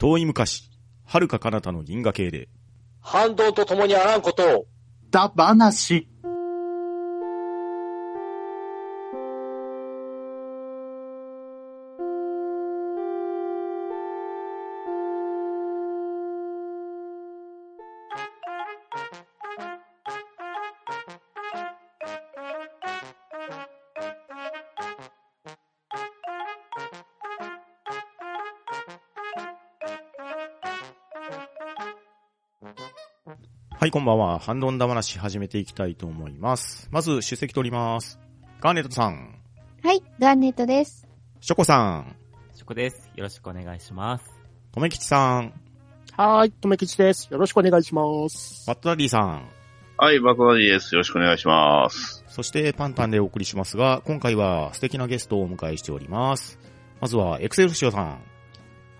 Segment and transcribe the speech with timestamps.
[0.00, 0.70] 遠い昔、
[1.04, 2.48] 遥か彼方の銀河系で、
[3.02, 4.66] 反動と共にあらんことを、
[5.10, 6.08] だ話。
[33.80, 34.38] はい、こんばんは。
[34.38, 36.86] ハンドンダ話始めていきたいと思います。
[36.92, 38.20] まず、出席取ります。
[38.60, 39.40] ガーネットさん、
[39.82, 41.08] はい、ガーネットです。
[41.40, 42.14] ショコさん、
[42.54, 43.08] ショコです。
[43.16, 44.24] よろしくお願いします。
[44.70, 45.54] とめきちさん、
[46.14, 47.28] はーい、とめきちです。
[47.30, 48.66] よろしくお願いします。
[48.66, 49.48] バットダディさん、
[49.96, 50.94] はい、バトダディです。
[50.94, 52.22] よろしくお願いします。
[52.28, 56.58] そしてパンタンでお送りしますが、今回は素敵なゲストをお迎えしております。
[57.00, 58.22] まずは、エクセルシオさん。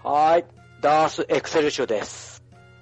[0.03, 0.45] はーい、
[0.81, 2.30] ダースエクセルシュです。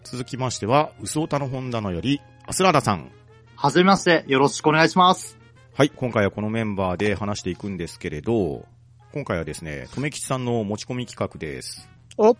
[0.04, 3.10] 続きましては、ウソータの本棚より、アスラーダさん。
[3.56, 5.38] はじめまして、よろしくお願いします。
[5.74, 8.66] はい、今回はこのメンバーで話していくんですけれど、
[9.12, 11.88] 今回はですね、とめきちさんの持ち込み企画です。
[12.16, 12.36] お、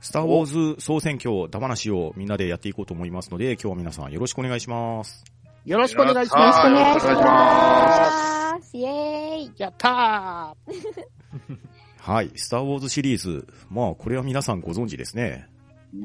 [0.00, 5.24] スターウォーズ総選挙ダ話をみんなでやっていこうと思いますので、今日は皆さんよろしくお願いします。
[5.64, 6.66] よろしくお願いします。
[6.66, 8.76] よろしくお願ます。
[8.76, 9.52] イェーイ。
[9.58, 10.56] やった
[11.98, 13.46] はい、スターウォーズシリーズ。
[13.70, 15.48] まあ、これは皆さんご存知ですね。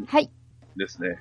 [0.08, 0.30] はい。
[0.78, 1.20] ですね。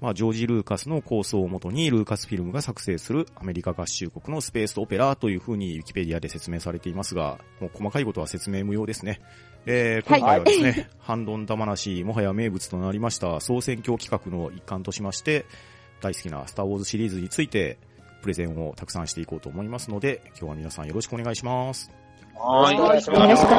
[0.00, 9.20] まあ、ジョージ・ルーカスの構想をもとに、ルーカスフィルムが作成するアメリカ合衆国のスペースオペラというふうにウィキペディアで説明されていますが、もう細かいことは説明無用ですね。
[9.66, 15.46] えー、今回はですね、ハンドンダ話、もはや名物となりました総選挙企画の一環としまして、
[16.00, 17.78] 大好きなスターウォーズシリーズについて、
[18.22, 21.90] プレゼンをたくさんしていこうと思いますので、今日は皆さんよろしくお願いします。
[22.36, 23.50] はいしよろしくお願いしま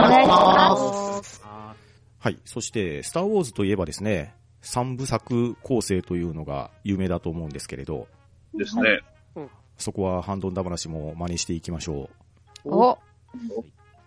[1.44, 1.75] あ
[2.20, 2.39] はい。
[2.45, 8.08] そして、スターウォーズといえばですね、三部作構成というのが有名だと思うんですけれど、
[8.54, 8.58] い。
[8.60, 9.02] ですね。
[9.78, 12.10] そこはハンドンダ話も真似していきましょ
[12.66, 12.70] う。
[12.70, 13.00] ーお、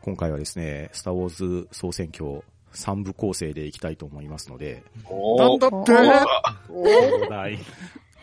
[0.03, 1.28] 今回はですね、スターウォー
[1.62, 4.84] ズ総選挙三部構成でいきたいと思いますので、
[5.38, 5.93] なんだって
[6.69, 7.59] おおー、大。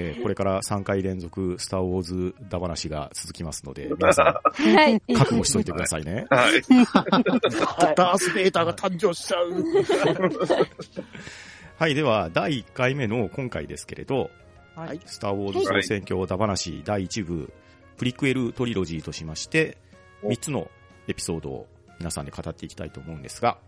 [0.02, 4.96] えーこれから3回連続スターウォーズダ話が続きますので、 皆さはい。
[4.96, 6.26] ん覚悟しといてくださいね。
[6.32, 6.62] はい。
[6.86, 7.96] はい。
[7.96, 9.52] ダース・ベイダーが誕生しちゃう。
[11.80, 14.32] はい、では、第1回目の今回ですけれど、
[14.76, 15.00] はい。
[15.06, 17.54] スターウォーズ総選挙ダ話第1部、
[17.96, 19.78] プリクエルトリロジーとしまして、
[20.24, 20.70] 3つの
[21.08, 21.68] エピソードを
[21.98, 23.60] 皆さんで語っていきたいと思うんですが、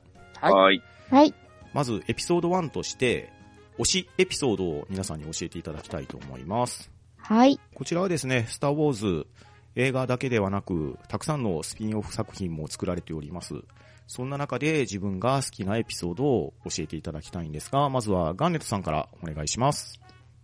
[0.41, 0.53] はい。
[0.53, 0.83] はい。
[1.09, 1.33] はい。
[1.73, 3.31] まずエピソード1として、
[3.79, 6.91] 推しエピソードを皆さんに教えていただきたいと思います。
[7.15, 7.61] はい。
[7.73, 9.27] こちらはですね、スターウォーズ
[9.75, 13.63] 映画だけではなく、たくさんのスピンオフ作品も作られております。
[14.11, 20.01] そんな中で自分が好きなエピソードを教えていただきたいんですが、まずはガンネットさんからお願いします。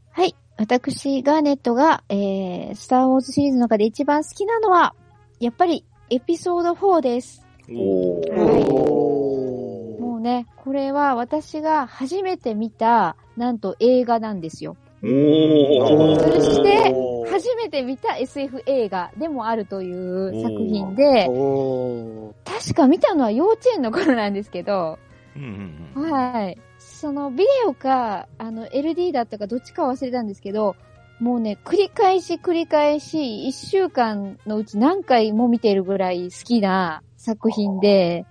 [0.09, 0.33] はい。
[0.57, 4.95] 私、ガーネットが、えー、スターウォーズシリーズの中で一番好きなのは、
[5.41, 7.45] やっぱり、エピソード4です。
[7.69, 8.39] おー。
[8.39, 8.63] はい。
[8.69, 14.77] おもうね、これは私が初めて見た、なんと映画なんですよ。
[15.03, 16.39] おー。
[16.39, 16.95] そして
[17.29, 22.16] 初めて見た SF 映画でもあるという作品で、おー
[22.57, 24.97] 確か見たのは幼稚園の頃なんですけど、
[25.35, 26.11] うんうんうん。
[26.11, 26.57] はい。
[26.79, 30.75] そのビデオか、あの LD だったかどっちか忘れたんですけど、
[31.19, 38.25] もうね、繰り返し繰り返し、一週間のうち何回も見てるぐらい好きな作品で、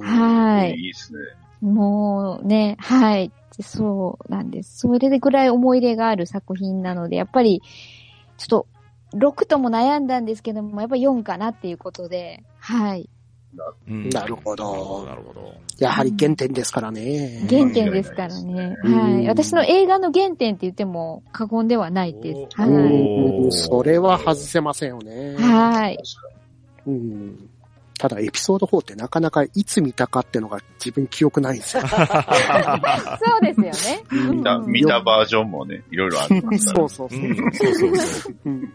[0.00, 0.76] はい。
[0.76, 1.18] いいですね。
[1.60, 3.32] もうね、はい。
[3.60, 4.78] そうなんです。
[4.78, 7.62] それぐらい思い入れがある作品なので、やっぱり、
[8.36, 8.66] ちょっと、
[9.16, 13.08] 6とも悩んだんですけども、やっぱ4かなっていうことで、はい。
[13.88, 15.54] うんなるほどなるほど。
[15.78, 17.46] やはり原点ですからね。
[17.48, 18.76] 原点ですからね。
[18.84, 19.28] うんはい。
[19.28, 22.48] 私の映画の原点って言っても過言ではないです。
[22.58, 25.36] おはうんそれは外せませんよねい。。
[25.36, 25.98] はい。
[26.86, 27.50] うん
[27.96, 31.82] ただ、エピソード4ってなかなかいつ見たかってのが自分記憶ないんですよ。
[31.88, 34.04] そうですよね。
[34.10, 37.20] うん見た、うん見たバージョンもね、いろいろありますからそうそうそう。
[37.20, 38.36] うん、そうそうそう。
[38.46, 38.72] うん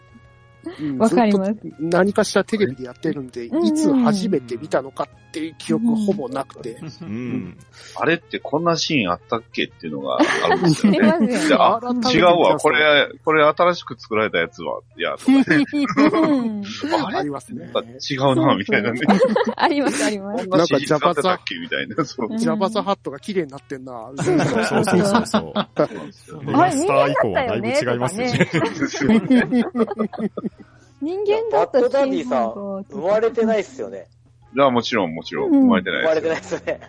[0.80, 1.56] うんわかります。
[1.78, 6.80] 何かしらテレビでやってるんで、うんいつ初めて見たのかっていう記憶ほぼなくて。
[7.02, 7.56] うん。
[7.94, 11.38] あれってこんなシーンあったっけっていうのがあるんですよ ありまね。
[11.38, 11.80] すでよあ、
[12.12, 12.58] 違うわ。
[12.58, 15.64] これ、これ新しく作られたやつは、いや、とかねね。
[16.12, 16.64] うん
[17.04, 17.64] あれ ありますね。
[17.66, 19.00] なんか違うな、みたいなね。
[19.56, 20.48] あります、あります。
[20.48, 21.94] こんなシーン使ってたっけみたいな。
[21.94, 24.10] ジャバザハットが綺麗になってんな。
[24.16, 25.52] そうそうそうそう。
[26.50, 28.50] マスター以降はだいぶ違いますよね。
[31.00, 34.08] 人間だったバッドダディさんん生まれてないっすよね。
[34.54, 36.80] じゃあもちろん、もちろん、うん生まれてない生まれてないでですね。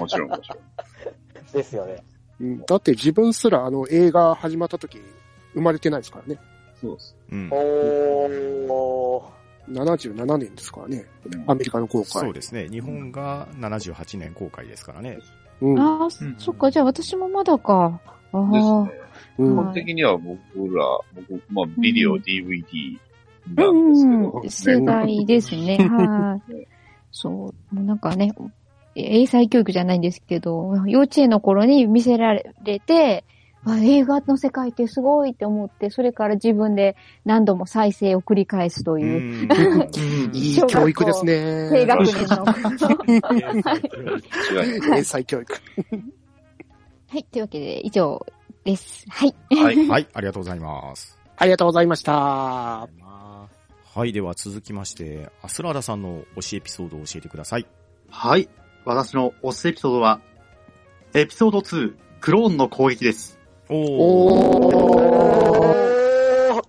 [0.00, 0.58] もちろん、もちろん。
[1.52, 2.02] ですよね。
[2.40, 5.00] うんだって自分すらあの映画始まった時
[5.54, 6.40] 生まれてないですからね。
[6.80, 7.16] そうです。
[7.32, 7.48] うん。
[7.50, 9.36] おー。
[9.72, 11.04] 77年ですからね。
[11.24, 12.06] うんアメリカの公開。
[12.06, 12.68] そうですね。
[12.68, 15.18] 日本が78年公開ですからね。
[15.60, 15.78] うん。
[15.78, 18.00] ああ、うんそっか、じゃあ私もまだか。
[18.32, 18.88] ああ。
[19.36, 20.84] 基本的には僕ら、
[21.14, 22.98] 僕、まあ、ビデオ、DVD
[23.54, 25.78] うなんですけんど、うん、世代ですね。
[25.78, 26.66] はい。
[27.18, 27.32] そう、
[27.74, 28.34] もうなんかね、
[28.94, 33.24] 英才教育じゃないんですけど、幼稚園の頃に見せられて、
[33.64, 39.48] あ映画の世界ってすごいって思って、それから自分で何度も再生を繰り返すとういう、ん。
[40.36, 41.70] いい教育ですね。
[41.72, 42.44] 低学年の。
[44.98, 45.54] 英才教育。
[47.08, 48.26] はい、というわけで以上
[48.62, 49.06] です。
[49.08, 49.34] はい。
[49.56, 49.88] はい。
[49.88, 51.18] はい、ありがとうございます。
[51.38, 53.05] ありがとうございました。
[53.96, 57.66] まはい、では続きまして、アスラーダさんの推しエピソードを教えてください。
[58.10, 58.46] はい。
[58.84, 60.20] 私の推しエピソードは、
[61.14, 63.38] エピソード2、クローンの攻撃です。
[63.70, 63.78] おー。
[64.98, 66.66] おー。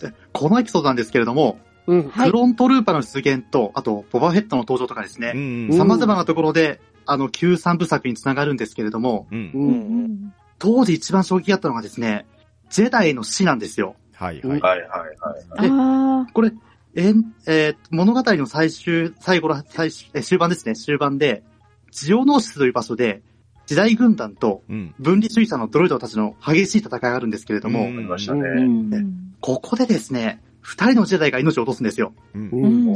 [0.00, 2.08] でこのエピソードなんですけれども、うん。
[2.08, 5.72] はいクローントルーパーの出現と、あと、ボバフェットの登場とかですうね、ん。
[5.76, 9.50] 様々なところで、あの、旧三部作につながるんですけれども、うん。
[9.54, 9.58] う。
[9.58, 12.24] うんん当時一番衝撃だったのがですね、
[12.70, 13.94] ジェダイの死なんですよ。
[14.22, 14.60] はい、うんはい。
[14.60, 16.32] はい、はい、はい。
[16.32, 16.52] これ、
[16.94, 21.42] えーえー物語の最終、最後の、最終、えー終盤ですね、終盤で、
[21.90, 23.22] ジオノーシスという場所で、
[23.66, 24.94] 時代軍団とうん。
[25.00, 28.42] 分離主義者のドロイドたちの激しい戦いがあるんですけれども、うんありましたうね。
[28.42, 29.34] うん。
[29.40, 32.14] ここでですね、二人のジェダイが命を落とすんですよ。
[32.34, 32.94] うん。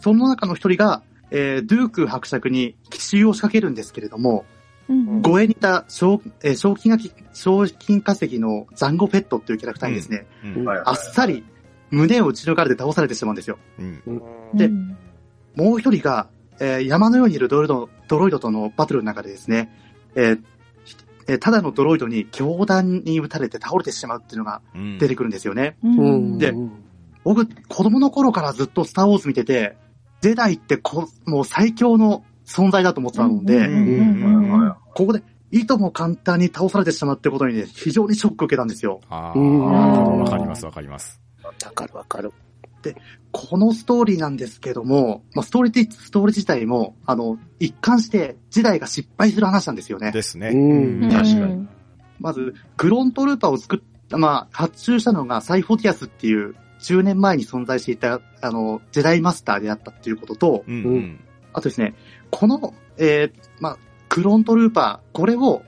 [0.00, 4.57] その中の一人が、えードゥーク伯爵に奇襲を仕掛けるんですけれども、うん
[5.20, 10.64] 護衛にいた賞、えー賞金がき、賞金稼ぎのザンゴペットっていうキャラクターにですね、うん。
[10.64, 11.44] はい、あっさり
[11.90, 13.58] 胸を打ち抜かれて倒されてしまうんですよ。
[13.78, 14.02] うん。
[14.54, 14.96] でうん
[15.56, 16.28] もう一人が、
[16.60, 19.70] えー山のようにいるドロイド、ドロイドとのバトルの中でですね、
[20.14, 20.42] えー
[21.26, 24.98] えーただのドロイドに強弾に撃たれて倒れてしまうっていうのがうん。
[24.98, 25.76] 出てくるんですよね。
[25.82, 26.38] うん。
[26.38, 26.54] で
[27.24, 29.76] 僕、子供の頃からずっとスターウォーズ見てて、
[30.22, 33.68] ジェダイってこもう最強の存在だと思ってたので、
[34.94, 39.00] ここで、いとも簡単に倒されてしまってことにね、非常にショックを受けたんですよ。
[39.08, 41.20] あうんあ、わかります、わかります。
[41.42, 42.32] わかるわかる。
[43.32, 50.12] このストーリーなんですけども、まあ、ストーリーって、ストーリー自体も、あの、一貫して、時代が失敗する話なんですよね。
[50.12, 50.50] ですね。
[50.50, 51.68] うんうん確かに
[52.20, 60.74] まず、グロントルーパーを作った、まあ、発注したのがサイフォティアスっていう、10年前に存在していた、あの、ジェダイマスターであったっていうことと、うん。
[60.84, 61.20] うん。
[61.52, 61.94] あとですね、
[62.30, 63.78] この、えー、まあ、
[64.08, 65.62] クロントルーパー、これを、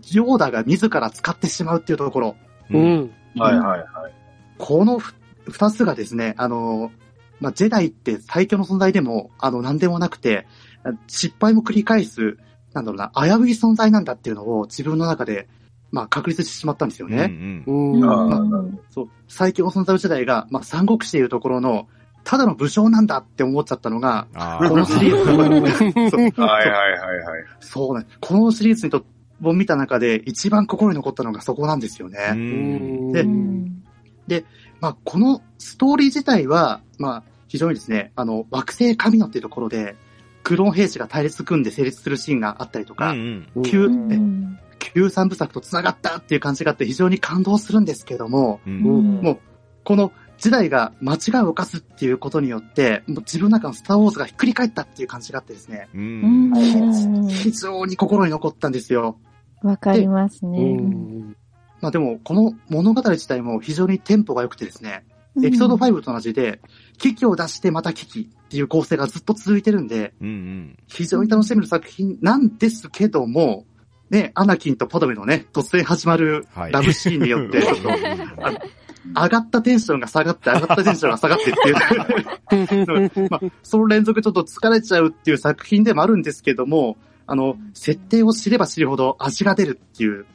[0.00, 2.36] ジョーダが自ら使ってしまうっていうところ、
[2.70, 2.78] う。
[2.78, 3.10] ん。
[3.36, 4.14] はい、はい、はい。
[4.58, 5.14] このふ
[5.46, 6.90] 二つがですね、あの、
[7.40, 10.46] まあ、ジェダイって最強の存在でも、あの、なんでもなくて、
[11.06, 12.38] 失敗も繰り返す、
[12.72, 15.48] なんだろうな、危うい存在なんだっていうのを自分の中で、
[15.90, 17.16] まあ、確立してしまったんですようん。
[17.16, 17.64] ね。
[17.66, 17.92] うん。
[17.92, 18.10] うん。
[18.10, 21.88] あそう、最強の存在のジェダイが、まあ、三国志でいうところの、
[22.24, 25.44] ただの武将なんだって思っちゃったのが、あこのシリーズは
[26.24, 27.44] い、 はい、はい、はい。
[27.60, 28.06] そうね。
[28.20, 29.04] このシリーズにと、
[29.42, 32.18] を見た中で一番心に残ったのがそこなんですよね。
[32.32, 33.12] うん。
[33.12, 33.84] でうん
[34.80, 39.96] まあ、このストーリー自体は、まあ、非常にですね、あの、惑星神野っていうところで、
[40.42, 43.48] クローン兵士が対立組んで成立するシーンがあったりとか、うん。
[43.64, 48.70] 旧、うんえ旧三部作と繋がったっていう感じがあって非常に感動するんですけども、う。
[48.70, 49.22] うんん。
[49.22, 49.38] もう、
[49.84, 50.12] この
[50.44, 55.98] 時代が間違いを犯すっていうことによって、もう自分の中のスターウォーズがひっくり返ったっていう感じがあってですね、う。
[55.98, 59.16] うんん非常に心に残ったんですよ。
[59.62, 60.74] わかりますうね。
[60.74, 61.34] ん。
[61.80, 65.06] まあでも、この物語自体も非常にテンポが良くてですね、
[65.42, 66.60] エピソード5と同じで、
[66.98, 70.28] 危機を出してまた危機っていう構成がずっと続いてるんで、うん。
[70.28, 70.78] うん。
[70.88, 73.64] 非常に楽しめる作品なんですけども、
[74.10, 77.90] ね、アナキンとパドメのね、突然始まるはいラブシーンによって、ちょっと
[78.44, 78.58] あの
[79.14, 86.96] 上がったテンションが下がって、上がったテンションが下がってってい う、まあ、その連続ちょっと疲れちゃうっていう作品でもあるんですけども、
[87.26, 90.26] あの、設定を知れば知るほど味が出るっていう、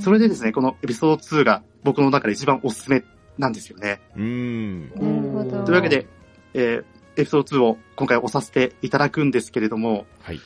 [0.00, 3.04] それでですね、このエピソード2が僕の中で一番おすすめ
[3.38, 4.00] なんですよね。
[4.16, 4.90] うん。
[4.90, 5.64] なるほど。
[5.64, 6.06] というわけで、
[6.54, 10.40] えーエピソード2を今回押させていただくんですけれども、はい。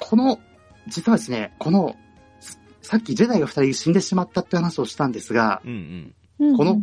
[0.00, 0.40] この、
[0.88, 1.96] 実はですね、この、す
[2.82, 6.14] さっきジェダイが二人死んでしまったって話をしたんですが、うん。
[6.38, 6.48] うん。
[6.48, 6.82] うんこの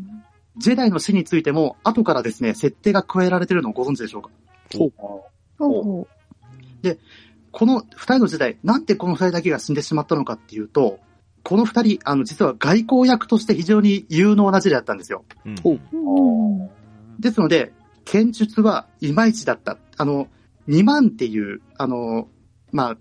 [0.57, 4.29] ジェダイの死についても、後からですね、設定が加えられてるのをご存知でしょうか？
[4.77, 6.07] ほうほ
[7.51, 10.99] この二人のジェダイ、なんでこの二人だけが死んでしまったのかっていうと、
[11.43, 15.23] この二人、あの、実は外交役として非常に有能なジェダイだったんですよ。
[15.45, 15.55] うん
[17.19, 17.73] ですので、
[18.05, 19.77] 剣術はいまいちだった。
[19.97, 20.27] あの、
[20.67, 22.27] 2万っていう、あの、
[22.71, 22.97] まあ、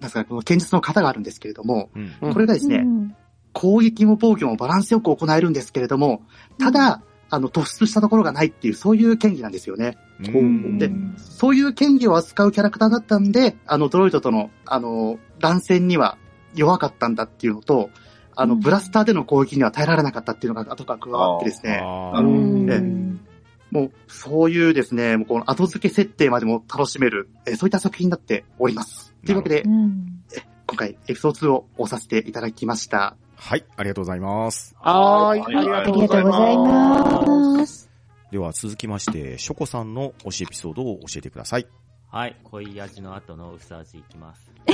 [0.00, 2.12] なんですかね、この剣術の型があるんですけれども、うん。
[2.22, 3.16] うんこれがですね、うん。
[3.52, 6.22] 攻撃も防御もバランスよく行えるんですけれども、
[6.58, 9.98] ただ、あの、突出したところがないっていう、そういう剣技なんですよね。
[10.20, 10.78] うん。
[10.78, 16.18] で、そういう剣技を扱うキャラクターだったんで、あの、ドロイドとの、あの、乱戦には
[16.54, 17.90] 弱かったんだっていうのと、
[18.34, 18.60] あの、うん。
[18.60, 22.24] ブラスターでの攻撃には耐えられなかったっていうのが後から加わってですね、あー。
[22.24, 22.70] うん。
[22.70, 23.29] え
[23.70, 29.14] もう、そういうですね、もうこの後付け設定までも楽しめる、えーそういった作品になっております。
[29.24, 30.22] というわけでう、ん
[30.66, 33.16] 今回エピソード2を押させていただきました。
[33.34, 34.76] はい、ありがとうございます。
[34.78, 35.40] はーい。
[35.40, 37.58] はいありがあとうございりがとうございます。
[37.58, 37.90] ます。
[38.30, 41.66] では続きまして、ショコさんの推しエピソードを教えてください。
[42.08, 44.50] はい、濃い味の後の薄味いきます。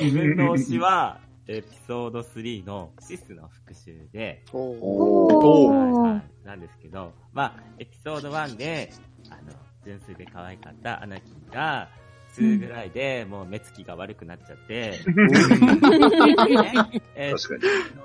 [0.00, 8.92] 自分の推しは、エピソード3のシスの復讐で、はいはい、なんですけど、まあ、エピソード1で、
[9.28, 9.52] あの、
[9.84, 11.88] 純粋で可愛かったアナキンが、
[12.36, 16.72] 2ぐらいでもう目つきが悪くなっちゃって、 ね。
[17.14, 17.54] えーエピソ。
[17.54, 17.60] ー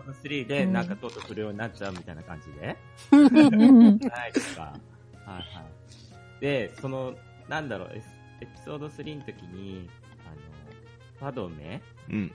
[0.05, 2.77] ド3でなんかとうとう不良になっちゃうみたいな感じで、
[3.11, 3.97] うん。
[3.99, 4.61] ないですか。
[4.63, 4.79] は
[5.27, 6.41] いはい。
[6.41, 7.15] で、その、
[7.47, 9.89] なんだろう、エピソード3の時に、
[10.25, 10.37] あの、
[11.19, 11.81] ファドメ？
[12.09, 12.31] うん。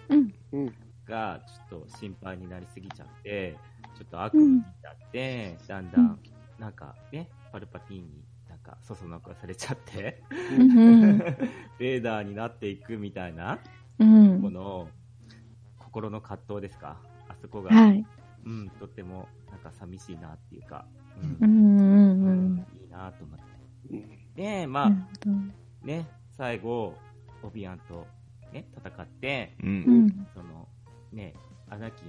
[0.53, 0.75] うん。
[1.07, 1.41] が
[1.71, 3.57] ちょっと心配になりすぎちゃって、
[3.97, 6.19] ちょっと悪夢見ちゃって、だんだん、
[6.59, 10.23] なんかね、パルパティーンになんかそそのかされちゃって、
[10.59, 11.19] うん
[11.79, 13.59] ベーダーになっていくみたいな、
[13.99, 14.89] うんこの、
[15.79, 16.99] 心の葛藤ですか？
[17.29, 18.05] あそこが、はい。
[18.45, 20.85] うん、とってもなんか寂しいなっていうか、
[21.41, 22.67] ううんんうんうん。
[22.81, 23.45] いいなと思って。
[23.91, 26.97] うんで、まあ、ね、最後、
[27.43, 28.07] オビアンと
[28.53, 29.67] ね、戦って、う。
[29.67, 30.27] うんん。
[30.33, 30.69] その、
[31.13, 31.35] ね、
[31.69, 32.09] アナキン、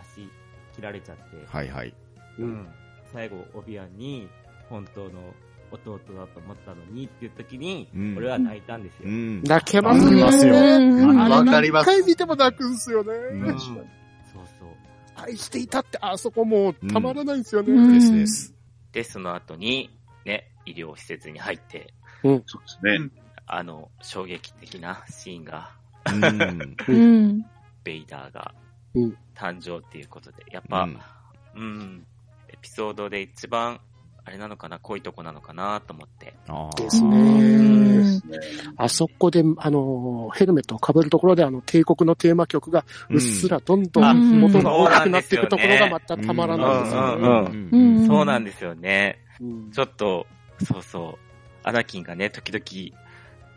[0.00, 0.28] 足
[0.74, 1.94] 切られちゃって、はいはい。
[2.38, 2.42] う。
[2.42, 2.68] うんん、
[3.12, 4.28] 最後、オビアンに、
[4.68, 5.34] 本当の
[5.70, 9.08] 弟だと思ったのにっていう時に、うん俺は泣いたんですよ。
[9.08, 9.42] うん。
[9.42, 10.22] 泣けますね。
[10.22, 13.12] わかりますよわかります何回見ても泣くんすよね。
[13.12, 13.78] うんうんそう
[14.58, 14.68] そう。
[15.14, 17.72] 愛していたって、あそこもうたまらないんですよね。
[17.72, 18.54] うんですです。
[18.92, 19.90] で、その後に、
[20.24, 21.92] ね、医療施設に入って、
[22.22, 23.10] そうですね。
[23.46, 25.72] あの、衝撃的なシーンが、
[26.88, 27.46] うん。
[27.82, 27.92] うん。
[27.92, 28.54] ベイダーが
[28.94, 30.88] うん誕生っていうことで、やっぱ、
[31.54, 32.06] うん、
[32.48, 33.80] エピソードで一番、
[34.24, 36.34] あれなのかな、濃いとこなのかなと思って。
[36.76, 38.20] ですうね。
[38.76, 47.28] あそこで、あの、ヘルメットを被るところで、あの、帝国のテーマ曲が、うっすらどんどうんん音が大きくなっていくところがまたたまらないですよね。
[47.72, 49.18] うんうんそうなんですよね。
[49.40, 50.26] うんちょっと、
[50.62, 51.18] そうそう、
[51.64, 52.96] アナキンがね、時々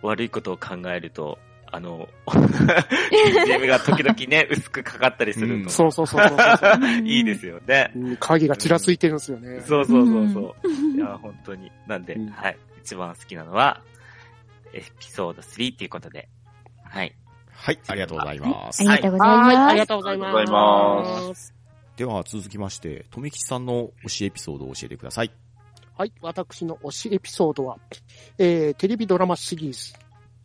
[0.01, 1.37] 悪いことを考えると、
[1.75, 6.89] あの、 BGM が時々ね、 薄くかかったりすると、そうそうそうそうそう。
[7.03, 7.91] いいですよね。
[7.93, 9.59] うん影がちらついてるんですよね。
[9.59, 10.95] そうそうそうそう。
[10.95, 11.69] いや、本当に。
[11.85, 12.57] なんで、うんはい。
[12.81, 13.81] 一番好きなのは、
[14.73, 16.29] エピソード3っていうことで、
[16.83, 17.13] はい。
[17.51, 18.89] はい、ありがとうございます。
[18.89, 19.87] ありがとうございはい、あますりが。
[19.87, 21.53] とうございます。
[21.97, 25.31] では続きまして、とめきちさんの推しエピソードを教えてください。
[25.97, 27.77] はい、私の推しエピソードは、
[28.37, 29.93] えー、テレビドラマシリーズ、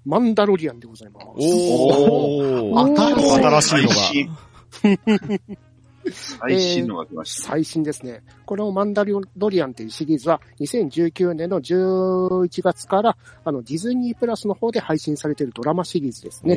[0.05, 1.27] マンダロリアンでございます。
[1.27, 5.57] おおー 新しいのが。
[6.11, 7.49] 最新のが来ました。
[7.51, 8.23] 最新ですね。
[8.47, 16.55] このマンダロリアンというシリーズは2019年の11月からあのディズニープラスの方で配信されているドラマシリーズですね。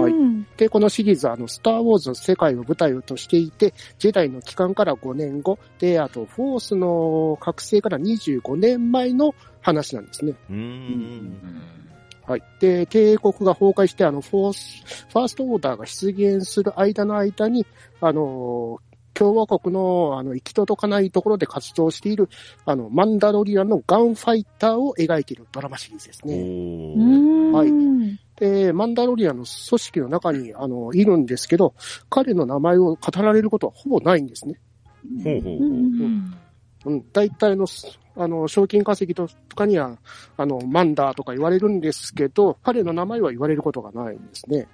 [0.00, 0.46] はいん。
[0.56, 10.34] で、このシリーズはあのスターウォーズの世界を舞台としていて、ジェダイの帰還から5年後、で、あとフォースの覚醒から25年前の話なんですね。
[10.48, 11.68] うーん。
[12.28, 12.42] はい。
[12.60, 17.66] で、帝国が崩壊して、あの、フォース、ファーストオーダーが出現する間の間に、
[18.02, 18.80] あの、
[19.14, 22.28] 共和国の、あの、行き届かないところで活動している、
[22.66, 26.34] あの、マンダロリアンのガンファイターを描いているドラマシリーズですおね。
[26.34, 31.74] ーはいうんで、マンダロリアンの組織の中に、あの、いるんですけど、
[32.08, 34.60] 彼の名前を語られることはほぼないんですね。
[35.20, 35.68] うほうほうほう。
[35.68, 36.38] ん
[36.84, 37.04] うん。
[37.12, 37.66] 大体の、
[38.18, 39.96] あの、賞金稼ぎとかには、
[40.36, 44.66] あの、マンダーとか言われるんですけど、彼の名前は言われることがないんですね。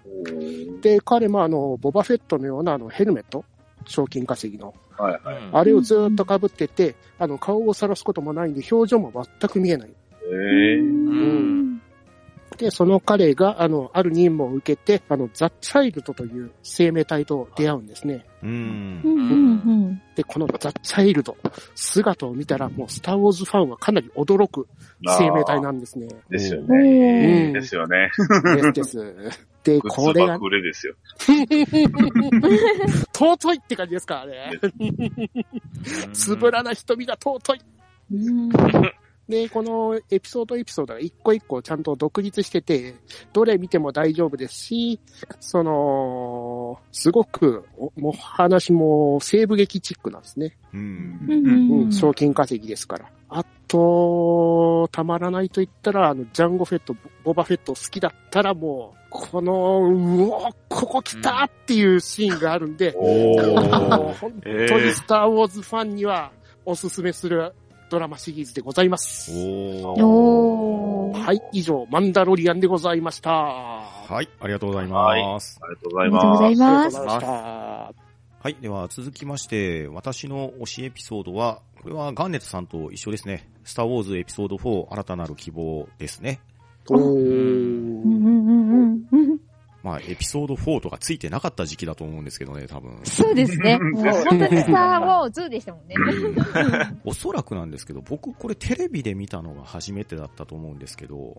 [0.80, 3.44] で、彼もあの、ボバフェットのようなあの、ヘルメット、
[3.86, 4.74] 賞金稼ぎの。
[4.96, 5.20] はい。
[5.24, 9.90] うんあれをずーっと被ってて、あの、顔を晒すこともないんで、表情も全く見えない。
[9.90, 11.82] ええん
[12.56, 18.24] で、その彼が、あの、ある任務を受けて、あの、ザ・チャイルドという生命体と出会うんですね。
[18.42, 18.46] う。
[18.46, 19.10] うんんう
[19.90, 21.36] んで、このザ・チャイルド、
[21.74, 24.68] 姿を見たら、もう、スター・ウォーズファンはかなり驚く
[25.18, 26.08] 生命体なんですね。
[26.30, 26.68] ですようん。
[26.68, 27.46] ね。
[27.46, 28.10] うんですよね。
[28.72, 28.98] です
[29.64, 30.94] で これがズ爆、売れですよ。
[33.12, 34.50] 尊いって感じですからね。
[36.12, 37.60] つぶらな瞳が尊い。
[38.12, 38.50] うん。
[39.28, 42.94] で、このエピソードエピソードが一個一個ちゃんと独立してて、
[43.32, 45.00] どれ見ても大丈夫ですし、
[45.40, 50.58] その、すごく、おもう話も西部劇チックなんですね。
[50.74, 51.18] うん。
[51.28, 53.10] うん、賞金稼ぎですから。
[53.30, 62.94] あと、たまらないと言ったら、あの、ジャンゴフェット、ボバフェット好きだったらもう、この、うおここ来たっていうシーンがあるんで、う
[64.14, 66.32] 本当にスターウォーズファンには
[66.66, 67.54] おすすめする
[67.90, 69.30] ドラマシリーズでございます。
[69.32, 71.12] お。
[71.12, 73.30] はい、以上、マンダロリアンでございました。
[73.30, 75.60] はい、ありがとうございます。
[75.62, 76.98] ありがとうございありがとうございます。
[76.98, 78.04] ありがとうございました。
[78.44, 78.56] はい。
[78.60, 83.48] では、続きまして、私の推しエピソードは、これはガンネットさんと一緒ですね。
[83.64, 86.40] スターウォーズエピソード4、新たなる希望ですね。
[86.90, 88.13] おうんー。
[89.84, 92.98] まあ、エピソード4とかついてなかった時期だと思うんですけどね、多分。
[93.04, 93.78] そうですね。
[93.78, 95.94] もう本当にスターウォーズでしたもんね。
[97.04, 101.36] おそらくなんですけど、僕これテレビで見たのが初めてだったと思うんですけど、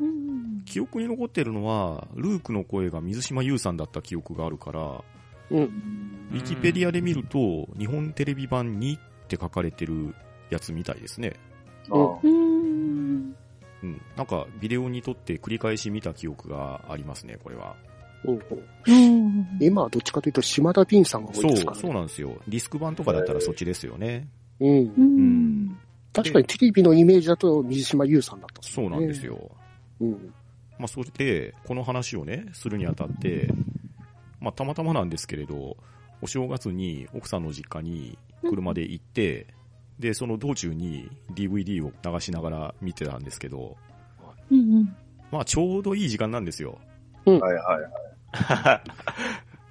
[0.00, 5.04] うん記憶に残ってるのは、ルークの声が水島優さんだった記憶があるから、
[5.50, 6.28] うん。
[6.32, 10.14] ウィキペディアで見ると、日本テレビ版2って書かれてる
[10.48, 11.34] やつみたいですね。
[11.90, 12.71] ああうん。
[13.82, 14.00] うん。
[14.16, 17.76] なんか、ビデオに撮って繰り返し見た記憶がありますね、これは。
[18.24, 18.40] うん
[18.86, 19.58] うん。
[19.60, 21.82] 今はどっちかというと、島田ンさんが多そいうですからね。
[21.82, 22.36] そうなんですよ。
[22.46, 24.28] ディスク版とかだったらそっちですよね。
[24.60, 24.68] うん。
[24.68, 25.78] うん。
[26.12, 29.50] 確かにテレビのイメージだと水島優さんだったっすそうねなんですよ。
[30.00, 30.34] うん。
[30.78, 33.48] まあ、それで、この話をね、するにあたって、
[34.40, 35.76] まあ、たまたまなんですけれど、
[36.20, 39.46] お正月に奥さんの実家に車で行って、
[40.02, 43.76] で、その道中に DVD を流しながら見てたんですけど、
[44.50, 44.94] うん。
[45.30, 46.78] まあ、ちょうどいい時間なんですよ。
[47.24, 47.54] はいはい
[48.32, 48.82] は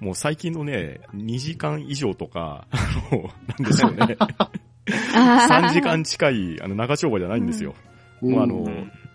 [0.02, 4.16] もう最近のね、2時間以上とか、あの、なんでしょうね。
[4.18, 7.74] あー3時間近い、あの、長丁場じゃないんですよ。
[8.22, 8.64] うんもうあの、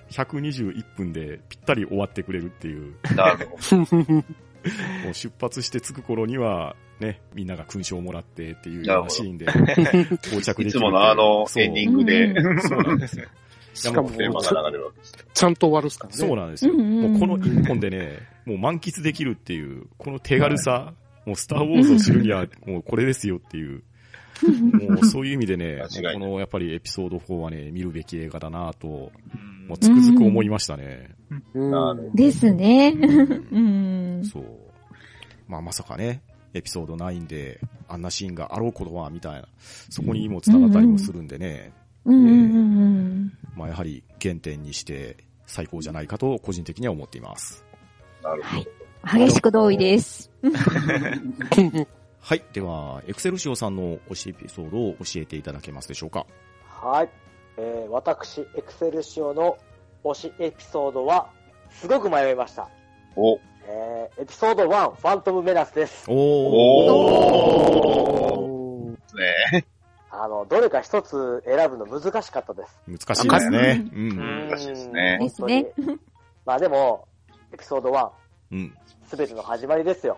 [0.10, 3.58] 121分でぴったり終わってくれるっていう、なるほ
[5.04, 9.46] もう出発して着く頃には、ね、みんなが勲章をもらってっていうようなシーンで
[10.26, 13.26] 到着できるいつものあのエンディングでうんそうなんですよ。
[13.78, 14.10] しかも。
[14.10, 16.18] ちゃんと終わるっすからね。
[16.18, 16.74] そうなんですよ。
[16.74, 20.94] うんうんうんもうこの一本でね、もう満喫できるっていう、この手軽さ、
[21.26, 23.84] もうスターウォーズを知るには、もうこれですよっていう、
[24.88, 25.82] もうそういう意味でね、
[26.14, 31.10] このやっぱりエピソード4はね、見るべき映画だなと、うんもうつくづく思いましたね。
[32.16, 32.94] ですね。
[33.52, 34.22] うん。
[34.24, 34.46] そう。
[35.48, 36.22] まあまさかね、
[36.54, 39.48] エピソード9であんなシーンがあろうことは、みたいな、
[39.90, 41.74] そこにも繋がったりもするんでね、
[43.56, 47.66] まあやはり原点にして最高じゃないかと個人的には思っています。
[48.24, 49.20] なるほど。
[49.20, 50.32] 激しく同意です。
[52.28, 52.44] はい。
[52.52, 56.26] では、エクセルシオさんの推しエピソードを教えていただけますでしょうか？
[56.68, 57.10] はい。
[57.56, 59.58] えー、私、エクセルシオの
[60.04, 61.30] 推しエピソードは、
[61.70, 62.68] すごく迷いました。
[63.16, 66.04] お、えー、エピソード1、ファントムメナスです。
[66.10, 66.18] おー。
[68.42, 68.98] お
[69.52, 69.66] ね。
[70.12, 72.82] あの、どれか一つ選ぶの難しかったです。
[72.86, 73.86] 難しいですね。
[73.94, 73.96] う。
[73.96, 75.74] うんん難しいですね本当にで
[76.46, 77.08] まあでも、
[77.54, 78.12] エピソード1、
[78.52, 78.76] うん。
[79.06, 80.18] すべての始まりですよ。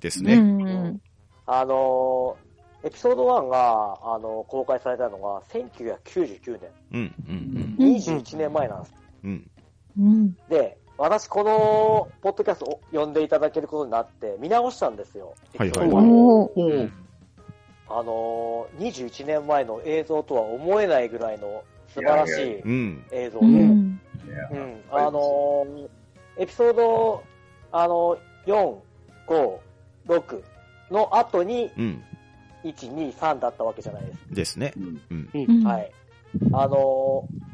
[0.00, 0.36] ですうね。
[0.36, 1.00] ん。
[1.48, 2.48] あのー
[2.84, 6.60] エピソード1が、あの公開されたのが1999
[6.92, 7.14] うん。
[7.28, 7.74] うん。
[7.76, 7.96] 年。
[7.96, 8.94] 21年前なんです。
[9.24, 9.50] うん。
[9.98, 10.36] うん。
[10.48, 15.34] で、私この、ポッドキャストを呼んでいただけることになって、見直したんですよ。
[15.56, 16.62] はいはいエピソード1おー。
[16.62, 16.92] うん。
[17.88, 22.62] あのー、21年前の映像とは思えないぐらいの素晴らしい。
[23.10, 24.00] 映像で、うん。
[24.52, 25.88] うん、あのー
[26.36, 27.24] エピソード、
[27.72, 28.76] あの4、
[29.26, 29.58] 5、
[30.06, 30.42] 6
[30.90, 32.02] の後に、うん。
[32.64, 34.18] 1、2、3だったわけじゃないです。
[34.34, 34.72] ですね。
[35.10, 35.92] うんはい。
[36.52, 37.48] あのー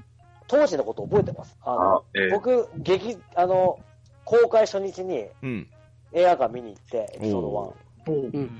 [0.46, 1.56] 当時のこと覚えてます？
[1.62, 3.80] あのあ、えー僕、劇、あの、
[4.26, 5.66] 公開初日にうん。
[6.12, 7.74] 映画館見に行って、エピソードお
[8.06, 8.50] 1。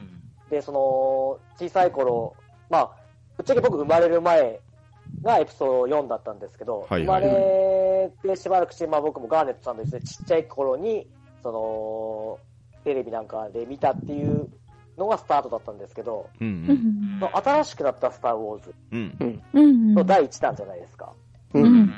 [0.51, 0.79] で、その、
[1.59, 2.35] 小さい頃、
[2.71, 2.91] まあ、
[3.37, 4.61] ぶっちゃけ僕生まれる前
[5.23, 11.07] がエピソード4だったんですけど、はいはい生まれてしばらくして、まあ僕もガーネットさんと一緒にちっちゃい頃に、
[11.43, 12.39] その、
[12.85, 14.49] テレビなんかで見たっていう
[14.99, 16.45] のがスタートだったんですけど、う。
[16.45, 17.17] うんん。
[17.21, 19.43] その新しくなったスター・ウォーズうん。
[19.55, 19.95] うん。
[19.95, 21.13] の第1弾じゃないですか。
[21.55, 21.61] う。
[21.61, 21.95] うんん。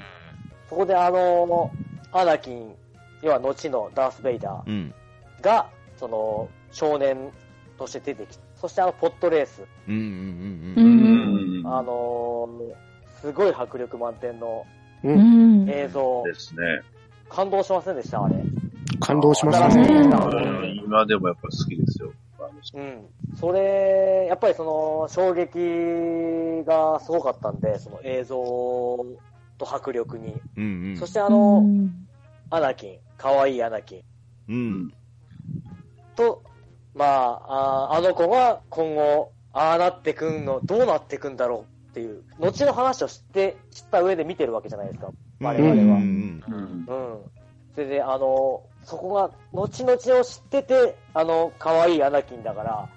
[0.69, 1.71] そこであの、
[2.13, 2.75] アナキン、
[3.23, 4.95] 要は後のダース・ベイダーうん。
[5.43, 7.31] が、その、少年
[7.79, 9.95] として出てきて、そしてあの、ポットレース、うん。
[9.95, 10.75] うん。
[10.77, 10.85] うう
[11.61, 11.63] ん。
[11.63, 11.67] ん。
[11.67, 12.75] あのー
[13.21, 14.65] すごい迫力満点の
[15.03, 15.69] うん。
[15.69, 16.63] 映像、ですね。
[17.29, 18.23] 感動しませんでした？
[18.23, 18.37] あれ。
[19.01, 20.81] 感動しましたね。
[20.85, 22.13] 今でもやっぱり好きですよ。
[22.75, 23.11] うん。
[23.35, 28.37] それ、やっぱりその、衝撃がすごかったんで、その映像
[29.59, 30.41] と迫力に。
[30.57, 30.97] うんうん。
[30.97, 31.65] そしてああの、
[32.51, 34.03] アナキン、可愛いアナキン
[34.49, 34.93] うん。
[36.15, 36.43] と、
[36.95, 45.77] まあ、あーあの子が今後、ああなってくんの、どうなってくんだろうっていう、後の話を知って、知った上で見てるわけじゃないですか、我々は。
[45.77, 47.25] うんうんうんうん。
[47.75, 52.89] それで、あの、そこが、後々を知ってて、あの、可愛いアナキンだから、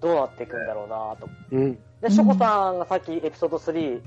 [0.00, 1.28] どうなっていくんだろうなと。
[1.52, 1.74] うん。
[2.00, 4.02] で、ショコさんがさっきエピソード3、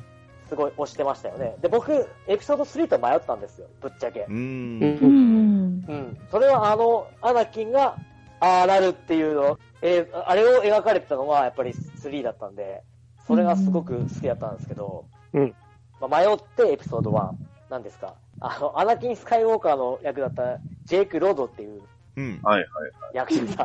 [0.50, 1.56] すごい推してましたよね。
[1.62, 1.94] で、僕、
[2.28, 4.32] エピソード3と迷ったんですよ、ぶっちゃけう。
[4.34, 4.36] ん。
[4.36, 5.86] うんうん。
[5.88, 6.18] うん。
[6.30, 7.98] それは、あの、アナキンが、
[8.42, 12.84] ああなるっていうの、えーあれを描かれてたのが、やっぱり3だったんで、
[13.26, 15.56] それがすごく好きだったんですけど、うん。
[16.02, 17.32] まあ、迷ってエピソード1、
[17.70, 18.16] なんですか？
[18.42, 21.82] あの、アナキン・スカイウォーカーの役だったジェイク・ロードっていう
[22.16, 22.40] うん。
[22.44, 22.68] はいはい。
[23.14, 23.64] 役者さ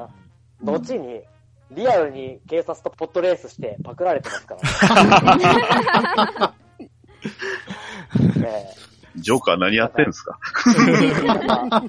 [0.62, 1.22] ん、後に、
[1.70, 6.54] リアルに警察とポットレースしてパクられてますから。
[8.40, 8.74] ね
[9.16, 10.38] ジョーカー何やってんすか？
[10.88, 11.82] えなんか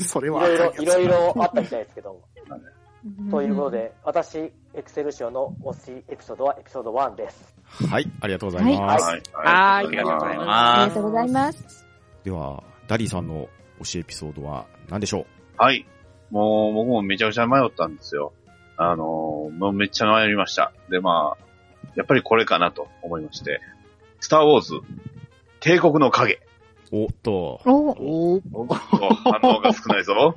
[0.00, 2.20] それいろいろ、はあかんやついろいろあったみたいですけど。
[3.30, 7.54] ということで、私、エクセルシオの推しエピソードはエピソード1です。
[7.88, 9.04] はい、ありがとうございます。
[9.04, 9.22] はい。
[9.32, 11.86] はいありがとうございあますりがとうございます。
[12.24, 13.48] では、ダディさんの
[13.80, 15.26] 推しエピソードは何でしょ
[15.58, 15.86] はい。
[16.30, 18.32] もう、僕もめちゃくちゃ迷ったんですよ。
[18.76, 20.72] あのーもうめっちゃ迷いました。
[20.90, 23.60] で、まあ、やっぱりこれかなと思いまして。
[24.20, 24.74] スターウォーズ、
[25.60, 26.40] 帝国の影。
[26.92, 27.60] うおっと。
[27.64, 30.34] おお反応が少ないぞ。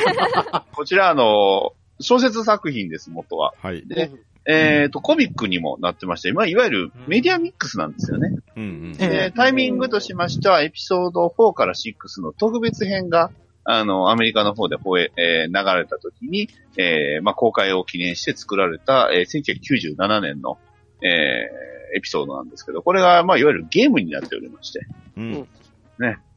[0.72, 3.54] こちら、あの、小説作品です、元は。
[3.62, 3.86] はい。
[3.86, 4.10] で、
[4.48, 8.36] えっ、と、コミックにもなってまして、まあ、いわゆるメディアミックスなんですよね。
[8.56, 8.92] うんうん。
[8.92, 13.30] で、タイミングとしましては、エピソード4から6の特別編が、
[13.64, 20.58] あの、アメリカの方で放映、えー流れた時に、えーまあ、公開を記念して作られた、えー1997年の、
[21.02, 24.86] えーエピソードなんですけど、これが、まあ、いわゆるゲームになっておりまして。
[25.16, 25.48] うん。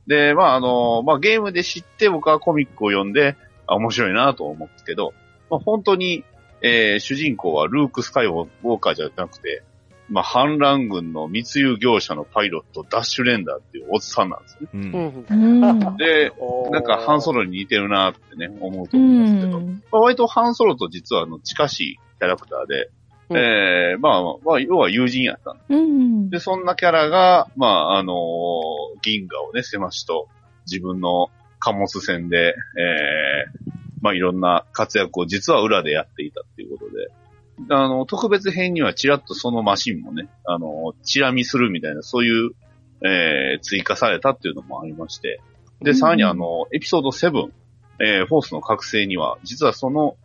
[0.09, 3.35] で、まあ、あの、まあ、ゲームで知って僕はコミックを読んで、
[3.67, 5.13] あ面白いなと思うんですけど、
[5.51, 6.23] まあ、本当に、
[6.61, 9.63] えー主人公はルーク・スカイウォーカーじゃなくて、
[10.09, 14.89] まあ、反乱軍の密輸業者のパイロット、ダッシュレンダーっていうおっさんなんですよね。
[15.29, 15.33] う。
[15.33, 15.39] う
[15.93, 15.97] ん。
[15.97, 16.31] で、
[16.71, 19.83] なんか、ハンソロに似てるなってね、思うとう思うんですけど、ん。
[19.91, 22.89] まあ、割とハンソロと実はあの近しいキャラクターで、
[23.29, 26.29] うんえーまあ、まあ、要は友人やったんでうん。
[26.31, 28.15] で、そんなキャラが、まあ、あのー
[29.03, 30.27] 銀河をね、せましと、
[30.65, 31.27] 自分の
[31.59, 33.68] 貨物船で、えー
[34.01, 37.09] まあ、いろんな活躍を実は裏でやっていたっていうことで、
[37.69, 42.51] あの、特別編にはちらっとそのマシンもね、あの、チラ見するみたいな、そういう、
[43.05, 45.41] えー追加されたっていうのもありまして、
[45.81, 47.49] で、さらにあの、エピソード7、
[47.99, 50.15] えーフォースの覚醒には、実はその、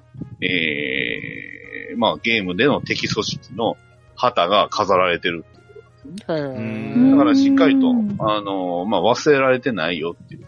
[0.41, 3.77] えーまあ、ゲームでの敵組織の
[4.17, 7.11] 旗が飾られてるっていうへん。
[7.11, 10.41] ーだからしっかりとうん、あの、まあ、忘れられてないよっていう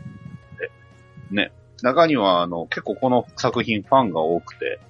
[1.31, 1.43] で。
[1.43, 1.53] ね。
[1.83, 4.81] 中には、あの、結構この作品ファンが多くて、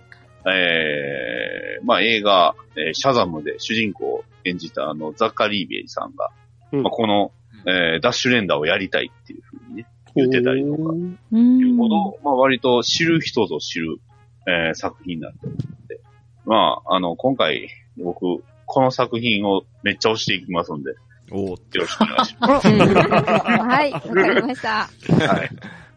[0.49, 6.31] えー、まあ、映画、えーシャザムで主人公を演じたあの、ザッカリーベイさんが、
[6.72, 7.33] うんまあ、この、
[7.66, 10.92] えーダッシュレンダーをやりたいっていうふうにね、言ってたりとか、
[11.33, 11.59] うん。
[11.59, 13.99] いうほど、まあ、割と知る人ぞ知る、
[14.46, 16.01] えー作品になってるので、
[16.44, 20.94] まあ、あの、今回、僕、この作品をめっちゃ押していきますんで、
[21.33, 22.49] おっよろしくお願いしま
[23.66, 24.87] はい、わかりました。
[24.87, 25.12] す。
[25.12, 25.51] はい。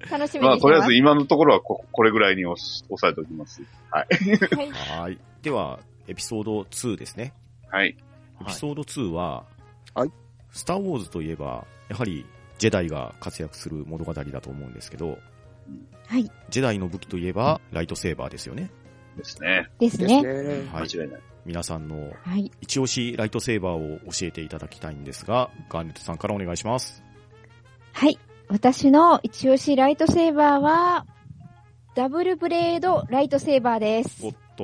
[0.10, 0.62] 楽しみまあ、にしてます。
[0.62, 3.62] とりあえず今のところはここれぐらいに押し押さえておきます。
[3.92, 4.08] はい。
[5.02, 5.18] はい。
[5.42, 7.34] では、エピソード2ですね。
[7.70, 7.98] はい。
[8.42, 9.46] エピソード2は、
[9.94, 10.12] はい
[10.52, 12.26] スターウォーズといえば、やはり、
[12.58, 15.20] ジェダイが活躍する物語だと思うんですけど、
[16.08, 16.30] はい。
[16.50, 18.72] ジェダイの武器といえば、ライトセーバーですよね。
[19.16, 19.70] ですね。
[19.80, 20.02] です。
[20.02, 20.16] ね。
[20.72, 20.90] はい。
[20.90, 21.22] 間違いない。
[21.46, 22.52] 皆さんのはい。
[22.62, 27.04] 一押しライトセーバーを教えていただきたいんですが、ガーネットさんからお願いします。
[27.94, 28.18] はい。
[28.50, 31.06] 私の一押しライトセーバーは、
[31.96, 34.26] ダブルブレードライトセーバーです。
[34.26, 34.64] おっと。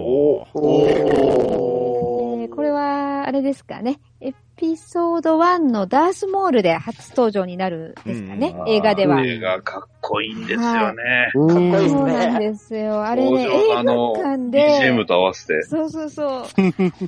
[0.55, 3.99] おえーこれは、あれですかね。
[4.25, 8.63] エピソード1のダースモールで初登場になるんですかねう。
[8.63, 9.21] ん映画では。
[9.23, 11.31] 映画かっこいいんですよね。
[11.35, 11.47] ー。
[11.47, 13.05] かっこいいですそうねなんですよ。
[13.05, 14.79] あれね、映の画館で。
[14.81, 15.61] BGM と合わせて。
[15.63, 16.43] そうそうそう。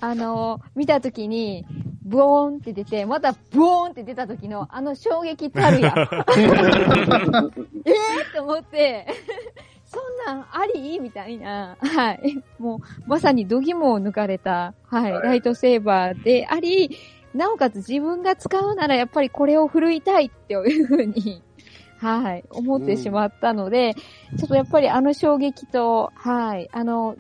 [0.02, 1.66] あの、見たときに、
[2.04, 5.94] ブオーンって出て、またブオーンって出た時の、あの衝撃たるや。
[5.98, 9.08] えーって思って、
[9.88, 11.00] そんなんあり？
[11.00, 11.78] みたいな。
[11.80, 12.44] はい。
[12.60, 16.98] もう、まさに度肝を抜かれた、はい、はいライトセーバーであり、
[17.34, 21.42] なおかつ自分が使うならやっぱりこれを振るいたいっていうふうに、
[22.00, 23.96] はい、思ってしまったので、
[24.38, 27.16] ちょっとやっぱりあの衝撃と、はい、あの、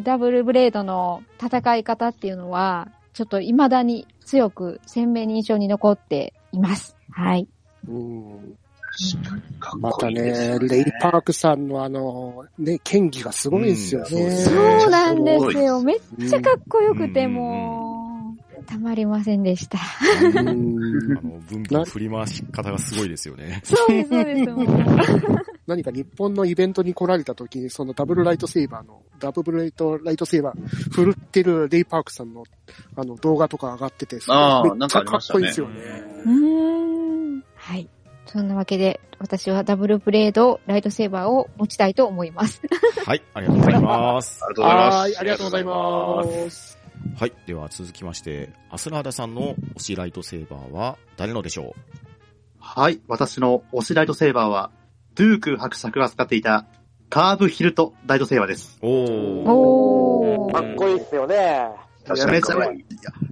[0.00, 6.96] ダブルブレードの戦い方っていうのは、ちょっと未だに強く鮮明に印象に残っています。
[7.10, 7.48] はい。
[7.88, 8.58] うん
[9.78, 14.22] またね、よレイ・パークさんのあの、ね、剣技がすごいですよね。
[14.22, 15.82] うんそうなんですよ。
[15.82, 19.78] めっちゃかっこよくて、うんもう、たまりませんでした。
[20.22, 23.62] うんあの、ブンブン振り回し方がすごいですよね。
[23.64, 24.50] そうです、そうです。
[25.66, 32.42] 何か日本のイベントに来られた時に、そのダブルライトセーバーの、ダブルライト、ライトセーバー、振るってるレイ・パークさんの、
[32.96, 35.80] あの、動画とか上がってて、めっちゃかっこいいですよね。
[36.26, 37.44] うーん。
[37.54, 37.88] はい。
[38.32, 42.62] そんなわけで、私はダブルブレード、ライトセーバーを持ちたいと思います。
[43.04, 44.40] はい、ありがとうございます。
[44.46, 44.98] ありがとうございます。
[45.00, 46.78] はい、ありがとうございます。
[47.18, 51.74] はい、では続きまして、アスラーダさんの推しライトセーバーは誰のでしょ
[52.60, 53.00] はい。
[53.08, 54.70] 私の推しライトセーバーは、
[55.16, 56.66] ドゥーク伯爵が使っていた、
[57.08, 58.78] カーブヒルトライトセーバーです。
[58.80, 59.50] うおー。
[59.50, 61.68] おかっこいいっすよね。
[62.06, 62.84] 確かにかわいい。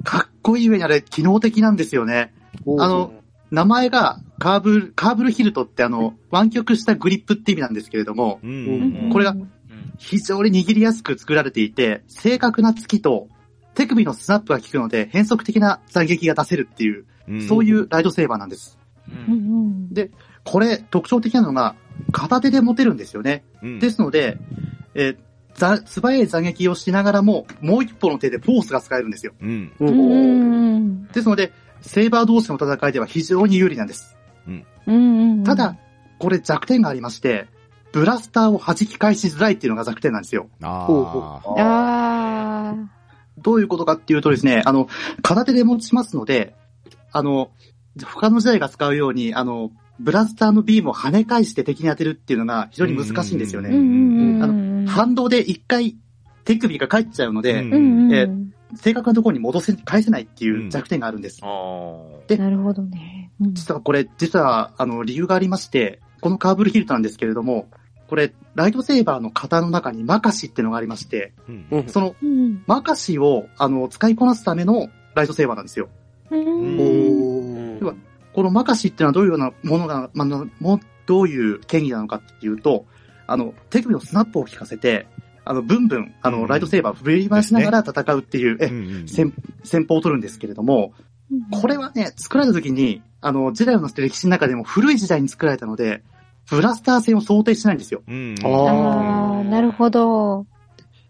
[0.03, 2.35] かっこいい上にあれ、機能的なんですよね。
[2.67, 3.13] おあの、
[3.51, 9.11] 名前が、カーブ、カーブルヒルトってあの、湾曲したグリップって意味なんですけれども、うーん。
[9.11, 9.51] これがうん
[9.99, 13.29] 非常に握りやすく作られていて、正確な突きと、
[13.75, 17.05] 手首のスナップが効くので、変則的な斬撃が出せるっていう、
[17.49, 18.79] そういうライトセーバーなんです。
[19.09, 20.11] ううんんで、
[20.45, 21.75] これ、特徴的なのが、
[22.13, 23.45] 片手で持てるんですよね。
[23.63, 23.79] うん。
[23.81, 24.39] ですので、
[24.95, 25.19] えー
[25.55, 29.33] ざ素早い斬撃をしながらも、もう一歩の手でフォースが使えるんですよ。
[29.41, 29.73] うん。
[29.81, 29.87] う。
[29.87, 31.07] うんん。
[31.09, 34.17] ですので、セーバー同士の戦いでは非常に有利なんです。
[34.87, 34.93] う
[35.41, 35.45] ん。
[35.45, 35.77] ただ、、
[36.19, 37.47] これ弱点がありまして、
[37.93, 40.49] ブラスターを弾き返しづらいっていうのが弱点なんですよ。
[41.59, 42.75] ああ。
[43.39, 44.89] どういうことかっていうとですね、あの、
[45.23, 46.55] 片手で持ちますので、
[47.13, 47.51] あの、
[48.05, 53.71] 他の時代が使うように、あの、ブラスターのビームを跳ね返して敵に当てるっていうのが非常に難しいんですよね。
[53.71, 55.97] うんうんあの反動で一回
[56.45, 58.53] 手首が返っちゃうので、うんうんえうん。
[58.77, 61.41] 正確なところに戻せ、返せないっていう弱点があるんです。
[61.43, 63.31] あーでなるほどね。
[63.41, 67.69] うん実はこれ、実は、あの、理由がありまして、このカーブルヒルトなんですけれども、
[68.09, 72.65] これ、ライトセーバーの型の中にマカシっていうのがありまして、うんうんそのうん。
[72.67, 75.89] マカシを、あの、使いこなすためのライトセーバーなんですよ。
[76.31, 77.97] うんおー
[78.35, 82.87] このマカシっていうのはどういうようなものが、まあのもどういう権利なのかっていうと、
[83.27, 85.09] あの、手首のスナップを効かせて、
[85.49, 89.33] あの、ブンブン、あの、うんライトセーバーを振り回しながら戦うっていう、えうんうん戦
[89.65, 90.93] 戦法を取るんですけれども、
[91.51, 96.03] これはね、作られた時に、あの、時代を乗せて歴史の中でも古い時代に作られたので、
[96.51, 98.03] ブラスター戦を想定してないんですよ。
[98.07, 98.35] うん。
[98.45, 100.47] ああ、なるほど。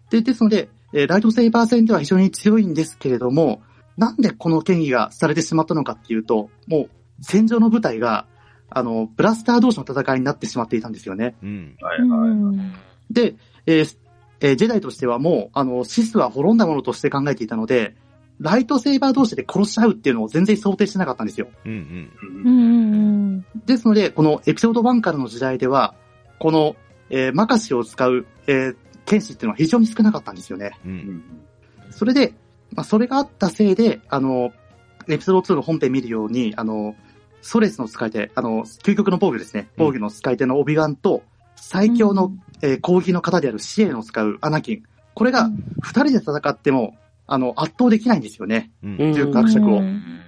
[0.09, 3.61] で、ですので、えーライトセーバー戦では非常に強いんですけれども、
[3.97, 6.89] なんでこの権威がされてしまったのかっていうと、もう、
[7.21, 8.25] 戦場の舞台が、
[8.69, 11.35] あの、ブラスター同士の戦いになってしまっていたんですよね。
[11.43, 11.75] うん。
[11.81, 12.29] はいうはい。
[12.31, 12.73] ん。
[13.11, 13.97] で、えー
[14.41, 17.95] えージェダイとしてはもう、あの、シスは滅んだものとして考えていたので、
[18.39, 21.49] ライトセーバー同士で殺し合うっていうのを全然想定してなかったんですよ。
[21.65, 22.11] うんうん。
[22.45, 22.95] うんう
[23.37, 25.95] んですので、このエピソード1からの時代では、
[26.39, 26.75] この、
[27.09, 28.75] えーマカシを使う、えー
[29.05, 30.71] 剣士っていうのは非常に少なかったんですよね。
[30.85, 30.87] う。
[30.87, 31.23] うんん
[31.89, 32.33] それで、
[32.71, 34.51] まあ、それがあったせいで、あの、
[35.07, 36.95] エピソード2の本編見るように、あの、
[37.41, 39.69] ソレスの使い手、あの、究極の防御ですね。
[39.77, 41.23] 防御の使い手のオビワンと、
[41.55, 44.83] 最強の、えー攻撃の方であるシエンを使うアナキン。
[45.13, 45.49] これが、
[45.81, 46.95] 二人で戦っても、
[47.27, 48.71] あの、圧倒できないんですよね。
[48.83, 49.77] 重学尺をう。
[49.77, 50.19] うんん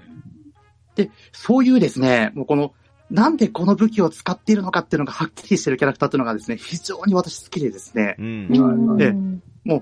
[1.32, 2.74] そういうですね、もうこの、
[3.10, 8.98] なんでこの武器を使っているのかっていうのがはっきりしてるキャラクターっていうのがですね、非常に私好きでですね、うんう。
[8.98, 9.82] んえ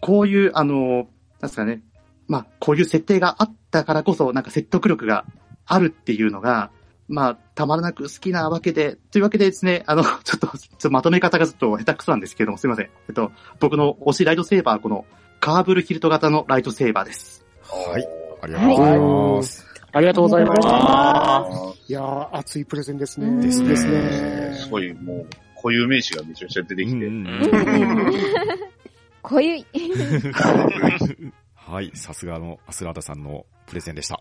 [0.00, 1.06] こういう、あの、なん
[1.42, 1.82] ですかね、
[2.28, 5.24] まあ、こういう設定があったからこそ、なんか説得力が
[5.66, 6.70] あるっていうのが、
[7.10, 12.86] まあ、たまらなく好きなわけで、というわけでですね、あの、 ちょっと、ちょっとまとめ方がちょっと下手くそなんですけども、すいません。
[12.86, 15.04] えっと、僕の推しライトセーバーはこの、
[15.40, 17.44] カーブルヒルト型のライトセーバーです。
[17.62, 18.06] はい。
[18.42, 19.66] ありがとうございます。
[19.92, 21.74] ありがとうございましあた。
[21.88, 23.46] いやー、熱いプレゼンですうんね。
[23.46, 24.54] ですねですね。
[24.54, 26.94] すごい、もう、固有名詞がめちゃくちゃ出てきて。
[26.94, 28.70] うんうん
[29.22, 29.66] 濃い。
[31.54, 31.90] はい。
[31.94, 34.20] さすがのアスラーダさんのプレゼンでした。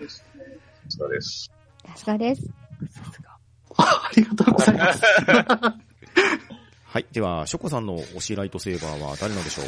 [0.00, 0.44] ですね。
[0.84, 1.50] さすがです。
[1.86, 2.42] さすがです。
[3.76, 5.02] ありがとうございます。
[6.84, 7.06] はい。
[7.12, 9.66] では、ショコさんの推しライトセーバーは誰のでしょう？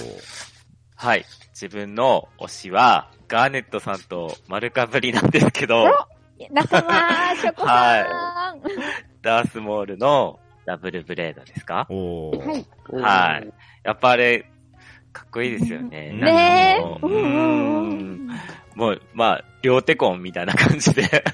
[0.94, 1.24] はい。
[1.50, 5.86] 自分の推しは、ガーネットさんと丸かぶりなんですけど、
[6.50, 8.02] 仲間、ショコさ
[8.54, 8.62] ん。
[9.22, 11.86] ダースモールのダブルブレードですか？
[11.90, 12.38] おー。
[12.46, 12.66] はい。
[13.02, 13.52] はい。
[13.82, 14.48] やっぱあれ、
[15.12, 16.10] かっこいいですよね。
[16.12, 18.76] うんねえ。
[18.76, 21.24] もう、まあ、両手コンみたいな感じで。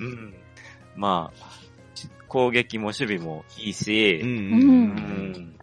[0.00, 0.34] うん。
[0.96, 1.50] まあ、
[2.28, 5.54] 攻撃も守備もいいしう、んううんん。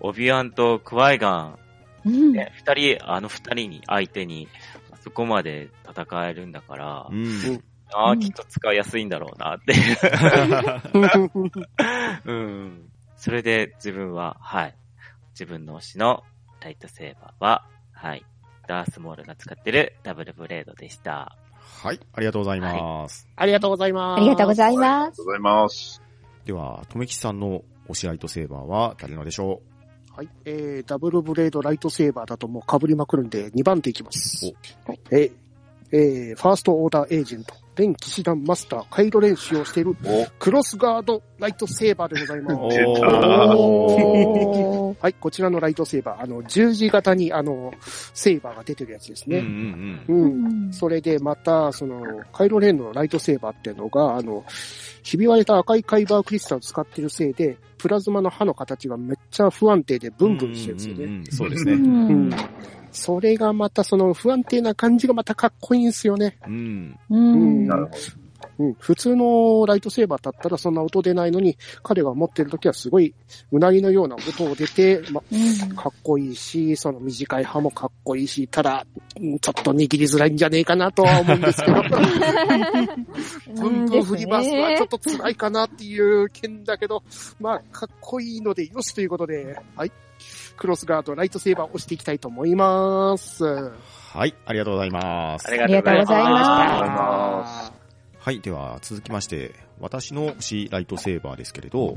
[0.00, 1.58] オビワンとクワイガ
[2.04, 4.48] うんン、ね、二人、あの二人に相手に、
[5.02, 7.62] そこまで戦えるんだから、うん。
[7.92, 9.74] ああ、うんきっと使いやすいんだろうなって。
[12.24, 12.88] うん。
[13.16, 14.76] それで自分は、はい。
[15.30, 16.22] 自分の推しの
[16.60, 18.24] ライトセーバーは、はい。
[18.66, 21.36] ダースモールが使ってるダブルブレードでした。
[21.66, 23.28] はい、ありがとうございます。
[23.36, 24.20] ありがとうございます。
[24.20, 25.10] ありがとうございあります。
[25.10, 26.02] がとうございます。
[26.44, 29.60] では、とめきちさんの推しライトセーバーは誰のでしょ
[30.16, 30.28] はい。
[30.44, 34.52] えー、ダブルブレードライトセーバーだともう被りまくるんで、2番手いきます。
[34.86, 35.00] はい。
[35.10, 35.32] えー、
[35.92, 42.76] えー、ファーストオーダーエージェント、連騎士団マスター、回路練習をしているお、クロスガードライトセーバーでございます。
[42.76, 47.72] 出たおーはい、こちらのライトセーバー、あの、十字型に、あの、
[48.14, 50.04] セーバーが出てるやつですううんね。
[50.08, 50.72] うんうん。
[50.72, 54.44] それで、また、その、カイロレーンのライトセーバーっていうのが、あの、
[55.02, 61.04] ひび割れた赤いカイバークリスタルを使ってるせいで、プラズマの刃の形がめっちゃ不安定でブンブンしてるんですよね。
[61.04, 61.72] うんうんうんそうですね。
[61.74, 62.30] うんうん。
[62.96, 66.38] それがまたその不安定な感じがまたかっこいいんですよね。
[66.46, 66.98] うん。
[67.10, 67.66] うん。
[67.66, 67.92] なるほ
[68.58, 68.74] うん。
[68.74, 73.14] 普通のライトセーバーだったらそんな音出ないのに、彼が持ってる時はすごい、
[73.52, 78.86] うなぎのような音を出て、ま、うんかっこいいし、その短い刃もかっこいいし、ただ、
[79.20, 81.82] うんちょっと握りづらいんじゃねえかなとは思うんですけど。
[83.60, 87.02] ブンブン振りバスはちょっと辛いかなっていう件だけど、
[87.40, 89.92] まあ、かっこいいのでよしということで、はい。
[90.56, 93.44] クロスガード、ライトセーバーを押していきたいと思います。
[93.44, 95.50] はい、ありがとうございますあ。
[95.52, 96.30] りがとうございありがとうございま
[96.88, 97.72] ます
[98.18, 101.94] はい、では続きまして、私の推しライトセーバーですけれど、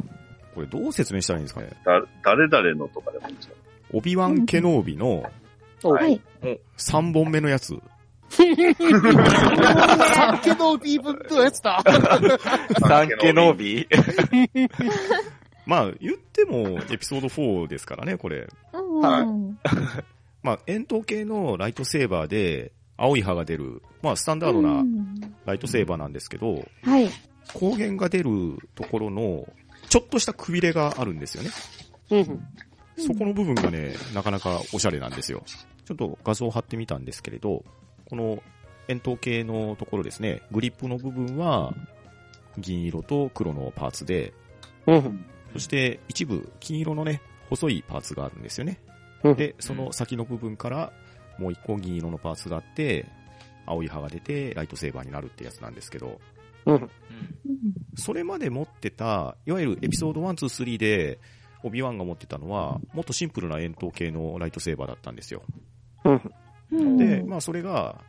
[0.53, 1.71] これどう説明したらいいんですかね？
[1.85, 3.53] だ、誰々のとかでもいいんですか
[3.93, 5.23] オビワン・ケノービの
[5.83, 6.21] おはい。
[6.77, 7.79] 3本目のやつ。
[8.29, 8.43] さ
[10.37, 11.81] っきのビーブンのやつだ。
[12.87, 14.69] サンケノービー
[15.69, 18.47] まあ、言ってもエピソード4ですからね、これ。
[18.73, 19.59] うん
[20.41, 27.07] まあ、円筒系のライトセーバーで、青い刃が出る、まあ、スタンダードうなんライトセーバーなんですけど、はい。
[27.53, 29.47] 光源が出るところの、
[29.89, 31.51] ちょっとしたくびれがあるんですよね。
[32.09, 32.47] うん
[32.97, 35.43] そこの部分がね、なかなかおしゃれなんですよ。
[35.85, 37.63] ちょっと画像を貼ってみたんですけれど、
[38.09, 38.41] この
[38.87, 41.73] 円筒形のところですね、グリップの部分は
[42.57, 44.33] 銀色と黒のパーツで、
[44.87, 48.79] うんそして一部金色のね、細いパーツがあるんですよね。
[49.23, 49.35] うん。
[49.35, 50.93] で、その先の部分から
[51.37, 53.05] もう一個銀色のパーツがあって、
[53.65, 56.19] 青い刃が出てライトセーバーになるってやつなんですけど、
[57.95, 61.19] それまで持ってた、いわゆるエピソード1、2、3で、
[61.63, 65.43] オビワンが持ってたのは、もっとシンプルな円筒系のライトセーバーだったんですよ。
[66.71, 68.01] で、まあそれが、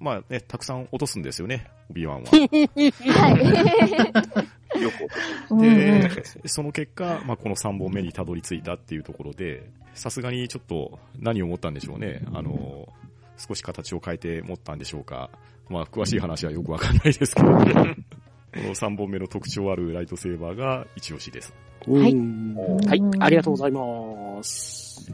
[0.00, 2.30] まあね、たくさん落とすんですよね、オビワンは。
[4.84, 5.52] はい。
[5.52, 12.22] よくで、その結果、まあこの3本目にたどり着いたっていうところで、さすがにちょっと何を思ったんでしょうね。
[12.32, 12.88] あの、
[13.36, 15.30] 少し形を変えて持ったんでしょうか。
[15.68, 21.54] まあ詳しい話はよくわかんないですけど、 この3本目の特徴あるライトセーバーが一押しです。
[21.86, 25.10] はいうんはい、ありがとうございます。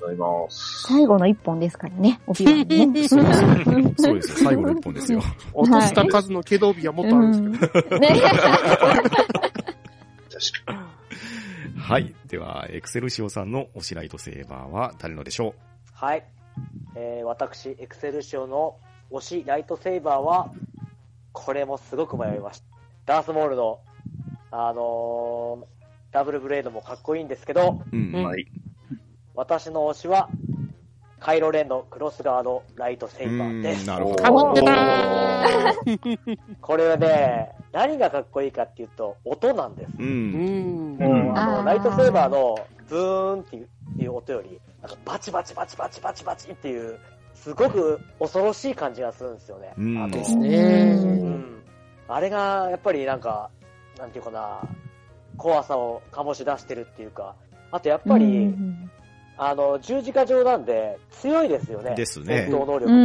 [0.00, 0.82] ございます。
[0.82, 3.08] 最後の一本ですからね、帯はね。
[3.08, 3.54] そうですよ。
[3.96, 4.38] そうですよ。
[4.44, 5.22] 最後の一本ですよ。
[5.52, 7.98] 落とした数の毛道日はもっとあるんですけど。
[7.98, 8.08] ね。
[8.08, 8.24] 確
[10.64, 10.78] かに。
[11.78, 12.14] はい。
[12.26, 15.54] では、エクセルシオさんの推しライトセーバーは誰のでしょ
[15.92, 16.24] はい。
[16.94, 18.76] えー、私、エクセルシオの
[19.10, 20.50] 推しライトセーバーは、
[21.32, 22.66] これもすごく迷いました。
[23.14, 23.80] ダースモールの、
[24.50, 25.76] あのー
[26.16, 28.24] ダブルブレードもかっこいいんですけど、ううん。
[28.24, 28.46] はい。
[29.36, 30.28] 私の推しは、
[31.20, 33.86] カイロレンのクロスガードライトセーバーです。
[33.86, 34.16] なるほど。
[34.16, 34.30] た
[36.60, 39.92] これはね、何がかっこいいかっていうと、音なんです。
[39.98, 40.02] う。
[40.02, 40.98] うんん。
[40.98, 46.98] もう、あの、ライトセーバーのブーンっていうっていう音より、なんかバチバチバチバチバチバチっていう、
[47.34, 49.74] すごく恐ろしい感じがするんですよね。
[49.78, 51.62] うんあのですねうん。
[52.08, 53.50] あれが、やっぱりなんか、
[53.98, 54.60] なんていうかな、
[55.36, 57.34] 怖さを醸し出してるっていうか、
[57.70, 58.54] あとやっぱり、
[59.38, 61.94] あの、十字架上なんで強いですよね。
[61.94, 62.88] ですね戦闘能力う。
[62.88, 62.98] うん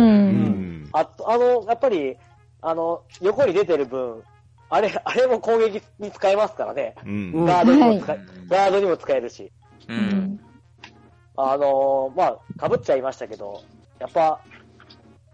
[0.84, 0.90] ん。
[0.94, 2.18] あと、あの、やっぱり、
[2.62, 4.24] あの、横に出てる分、
[4.70, 6.96] あれ、あれも攻撃に使えますからね。
[7.06, 7.46] うん。
[7.46, 9.52] ガードにも使え、ガードにも使えるし。
[9.88, 9.94] う。
[9.94, 10.40] うんん
[11.38, 13.64] あのーまあ、被っちゃいましたけど、
[14.00, 14.40] やっぱ、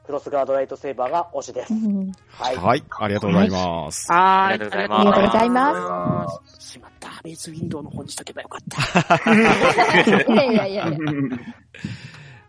[0.08, 1.74] クロスガードライトセーバーが推しです。
[1.74, 2.56] うんはい。
[2.56, 2.84] はい。
[2.90, 4.10] ありがとうございます。
[4.10, 6.28] はありがとうございますありがとうございま
[6.60, 7.10] しまった。
[7.24, 8.62] ベースウィンドウの方にしとけばよかっ
[9.14, 9.36] た。
[9.36, 10.98] いやいやいやいや。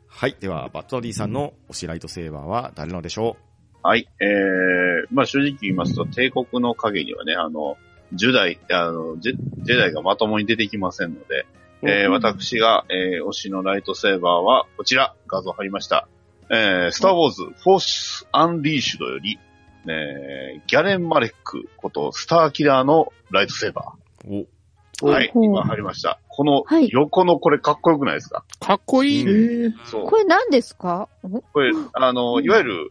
[0.07, 0.37] はい。
[0.39, 3.37] では、バットディさんの推しライトセーバーは誰のでしょ
[3.83, 4.09] はい。
[4.21, 7.77] えー、まあ正直言いますと、帝国の影にはね、あの、
[8.13, 11.47] ジュダイ、あの、ジェジェダイがまともに出てきませんので、
[11.83, 16.09] えー私が、えー推しのライトセーバーは、こちら、画像貼りました。
[16.51, 19.39] えースターウォーズ、フォース・アンリーシュドより、
[19.87, 23.93] えーギャレン・マレックこと、スターキラーのライトセーバ
[24.27, 24.47] お、ー。
[25.01, 26.19] はい、今貼りました。
[26.29, 28.45] このはい横のこれかっこよくないですか？
[28.61, 29.67] かっこいい。
[29.67, 30.07] うんそう。
[30.07, 31.09] これ何ですか？
[31.23, 31.41] お？
[31.41, 32.91] これ、あの、いわゆる、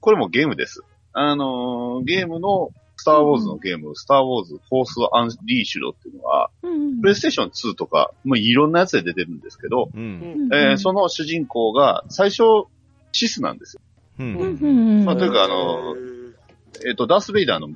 [0.00, 0.82] これもゲームです。
[1.12, 10.48] あの、ゲームの、スターウォーズのゲーム、スターウォーズ、フォース・アンリーシュドっていうのは、うんプレイステーション2とか、もういろんなやつで出てるんですけど、うん。
[10.52, 12.42] えーその主人公が最初、
[13.12, 13.82] シスなんですよ。
[14.18, 14.34] うん。
[14.36, 14.66] うんう
[15.02, 15.94] んまあ、というか、あの、
[16.86, 17.66] えっ、と、ダース・ベイダーの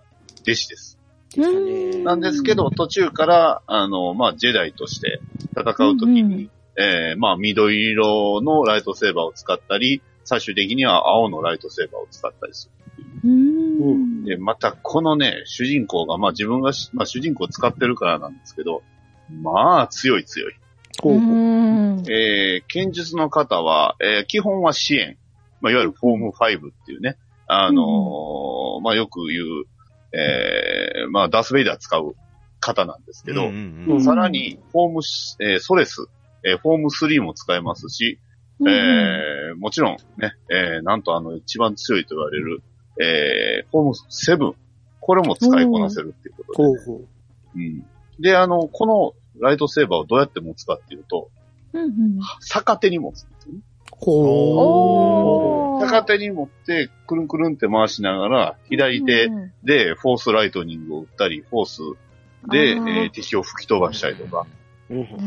[0.43, 0.99] 弟子です。
[1.37, 5.21] うんなんですけど、途中から、あの、まあ、ジェダイとして
[5.57, 12.71] 戦うときに、うんうんえーまあ、緑色のライトセーバーを使ったり、最終的には青のライトセーバーを使ったりす
[13.25, 13.70] うんる。
[14.25, 18.83] で、またこのね、主人公が、まあ自分がし、まあ主人公を使ってるからなんですけど、
[19.43, 20.55] まあ強い強い。
[21.03, 21.21] ほうほう。
[21.21, 22.05] うん。
[22.11, 25.17] えー、剣術の方は、えー基本は支援。
[25.61, 27.17] まあいわゆるフォーム5っていうね、
[27.47, 29.65] あのーまあよく言う、
[30.17, 32.15] えー、まあダース・ベイダー使う
[32.61, 36.07] 方なんですけど、うんうんさらに、フォームし、えーソレス、
[36.45, 38.19] えーフォーム3も使えますし、
[38.67, 42.63] えーもちろんね、えーなんとあの一番強いと言われる、
[43.01, 44.55] えーフォーム7、
[45.01, 47.09] これも使いこなせるっていうことで、ほうほう。
[47.57, 47.85] うん。
[48.21, 51.31] で、あの、このライトセーバーをどうやって持つかっていうと、
[51.73, 52.21] うんうん。
[52.41, 53.61] 逆手に持つんですよね。
[53.93, 59.29] ほ逆手に持って、くるんくるんって回しながら、左手
[59.65, 61.81] で Force Lightning を打ったり、フォース
[62.51, 63.05] で、えあー。
[63.07, 64.47] ー敵を吹き飛ばしたりとか、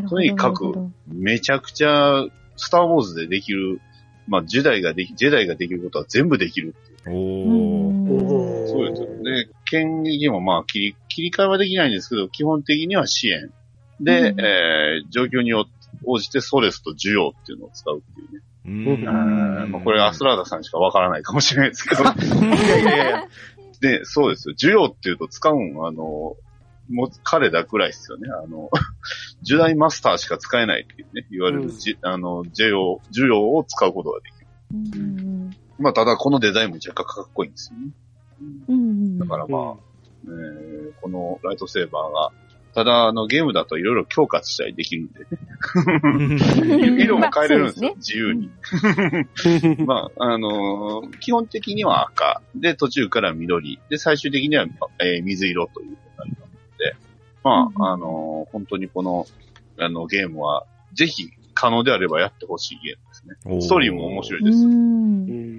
[0.09, 0.74] とにかく
[1.07, 3.82] めちゃくちゃ、スターウォーズでできる、
[4.28, 7.14] まあ、ジェダイができ、ジェダイができることは全部できるっておー。
[7.47, 9.08] うんそうですよ。
[9.24, 13.51] で、剣撃もまあ、切り、切り替えはできないんですけど、基本的にはシエン。
[13.99, 15.68] で、うんえー、状況によ
[16.06, 18.41] 応じてソレスとジュヨーっていうのを使うっていうね。
[18.66, 22.04] うんうんまあ、これアスラーダさんしかわからないかもしれないですけど。
[22.04, 23.28] いやいやいや。
[23.82, 24.56] で、そうですよ。
[24.56, 26.38] 需要っていうと使うん、あの、
[26.89, 28.30] もう彼だくらいですよね。
[28.30, 28.70] あの、
[29.41, 35.01] ジュダイマスターしか使えないっていうね、言われる、うんじあの、需要、需要を使うことができる。
[35.01, 37.92] うんまあ、ただこのデザインも若干かっこいいんですよね。
[38.70, 39.74] うんうんだからまあ、
[40.26, 42.32] えーこのライトセーバーが、
[42.74, 45.28] ただ、あの、ゲームだといろいろ強化したりできるんでね。
[47.04, 48.50] 色も変えれるんですよ、まあ自由に。
[49.86, 52.42] まあ、あのー基本的には赤。
[52.56, 53.80] で、途中から緑。
[53.90, 54.66] で、最終的には、
[55.00, 56.96] えー水色ということになりますので、
[57.44, 59.28] まうんあ、あのー本当にこの、
[59.78, 63.62] あの、ゲームは、ぜひ、可能であればやってほしいゲームですね。
[63.62, 64.58] ストーリーも面白いです。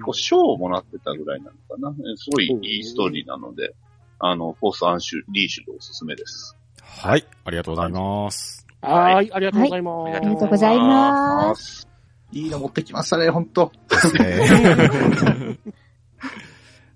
[0.05, 1.89] うんうんこう賞をもらってたぐらいなのかな？
[1.89, 3.73] えすごいいいストーリーなので、
[4.19, 6.55] あの、 Force Unleashed おすすめです。
[6.81, 8.65] はい、ありがとうございます。
[8.81, 10.03] はい、ありがとうございます。
[10.03, 11.87] はいありがとうございます。
[12.31, 13.71] いいの持ってきましたね、本当。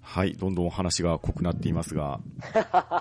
[0.02, 2.20] はい、どんどん話が濃くなっていますが、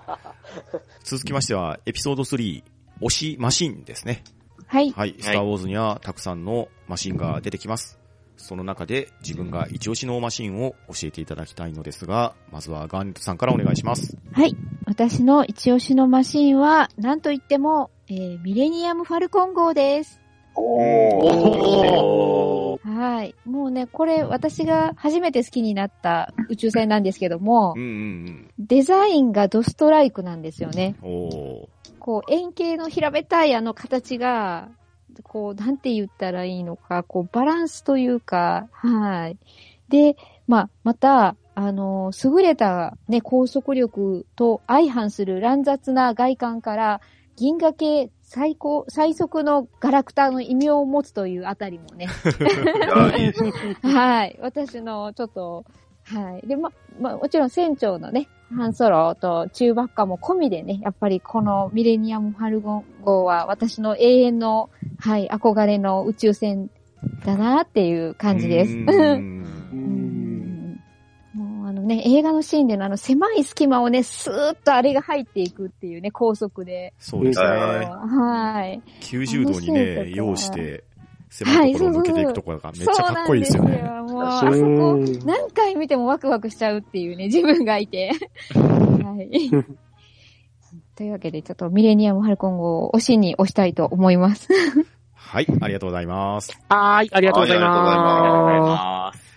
[1.05, 2.63] 続きましては、エピソード3、
[3.01, 4.23] 推しマシンですね。
[4.67, 4.91] はい。
[4.91, 7.99] はい、スターウォーズにはたくさんのマシンが出てきます。
[8.39, 14.17] その中で自分が一押しのマシンを教えていただきたいのですが、まずはガーネットさんからお願いします。
[14.33, 14.57] はい。
[14.87, 20.21] 私の一押しのマシンは、なんといっても、えー、ミレニアムファルコン号です。
[20.57, 22.79] おー。
[22.89, 23.35] はい。
[23.45, 30.97] もうね、これ私が初めて好きになった宇宙船なんですけどもうん、うんデザインがドストライクなんですよね。
[31.99, 34.71] こう、円形の平べったいあの形が、
[35.23, 39.39] こう、なんて言ったらいいのか、こう、バランスというか、はい。
[39.89, 40.17] で、
[40.47, 47.01] まあ、また、あの、優れたね、高速力と相反する乱雑な外観から、
[47.37, 52.07] 銀河系最高、最速のガラクタの異名を持つというあたりもね。
[53.83, 54.39] はい。
[54.41, 55.65] 私の、ちょっと、
[56.05, 56.47] はい。
[56.47, 66.71] で、ま、まあ、もちろん船長のね、ハンソロと中ばっかも込みでね、やっぱりこのミレニアム・ファルゴン号は私の永遠の、はい、憧れの宇宙船
[67.25, 68.75] だなっていう感じです。
[71.35, 76.95] もうあのね、映画のシーンでのあの狭い隙間をね、スーッとあれが入っていくっていうね、高速で。
[76.99, 77.87] そうですはいね。
[77.87, 78.83] はい。
[79.03, 80.85] 90度にね、とか要して、
[81.31, 83.79] 狭いところを抜けていくところがめっちゃかっこいいですよね。
[83.79, 84.17] そうなんですよ。
[84.17, 88.13] もう、あそこうん、何回見てもワクワクしちゃうっていうね、 自分がいて。
[88.55, 89.51] はい。
[90.97, 94.49] というわけで、ちょっとミレニアム・ハルコン号を推しに押したいと思います。
[95.15, 96.59] はい、ありがとうございます。
[96.69, 99.29] はい、ありがとうございはいありがとうございありがとうございまます。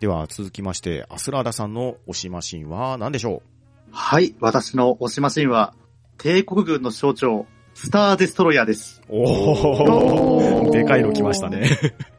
[0.00, 3.42] では続きまして、アスラーダさんの推しマシンは何でしょ
[3.90, 5.74] はい、私の推しマシンは、
[6.18, 7.46] 帝国軍の象徴、
[7.80, 9.00] スターデストロイヤーです。
[9.08, 11.70] おおでかいの来ましたね。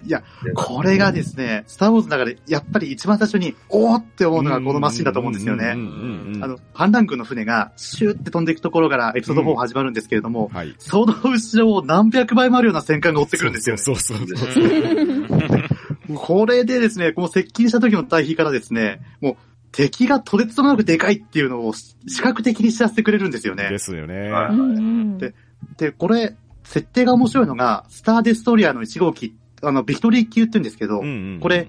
[0.05, 0.24] いや、
[0.55, 5.74] これがですね、スターウォーズの中でやっぱり一番最初に、おーって思うのがこのマシンだと思うんですよね。
[5.76, 10.74] うんうんうんうんあの、反乱軍の船がシューって飛んでいくところからエピソード4始まるんですけれども、はい。
[10.80, 13.82] その後ろを何百倍もあるような戦艦が追ってくるんですよね。
[13.82, 16.16] そうそうそうそう。
[16.16, 19.36] これでですね、この接近した時の対比からですね、もう
[19.72, 23.78] 敵がとてつもなくでかいっていうのを視覚的に知らせてくれるんですよねで。
[23.78, 24.32] すよね。
[24.32, 25.34] はいうんうんで
[25.78, 31.68] で、これ、設定が面白いのが、スターデストリアの1号機、あの、ビクトリー級って言うんですけど、うんうんこれ、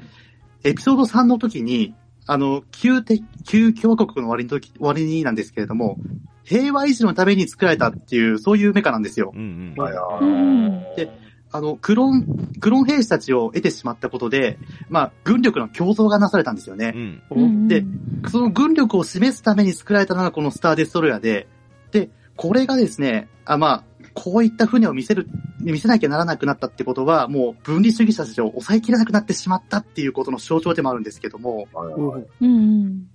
[0.64, 1.94] エピソード3の時に、
[2.26, 5.96] あの、旧敵、旧共和国の終わりの時、終わりになんですけれども、
[6.44, 9.32] 平和維持のために作られたっていう、そういうメカなんですよ。
[9.34, 9.82] うんうん。
[9.82, 12.24] はいはうんあの、クロン、
[12.60, 16.98] クロン兵士たちを得てしまったことで、まあ、軍力の共造がなされたんですよねう。
[16.98, 17.22] ん。
[17.30, 17.84] うんで
[18.30, 21.48] その軍力を示すために作られたのがこのスターデストロイヤーで、
[21.90, 22.10] で、
[22.40, 23.84] これがですね、あまあ、
[24.14, 25.28] こういった船を見せる、
[25.60, 31.68] 見せなきゃならなくなったってことは、もう分離主義者たちを抑えきれなくなってしまったっていうことの象徴でもあるんですけども、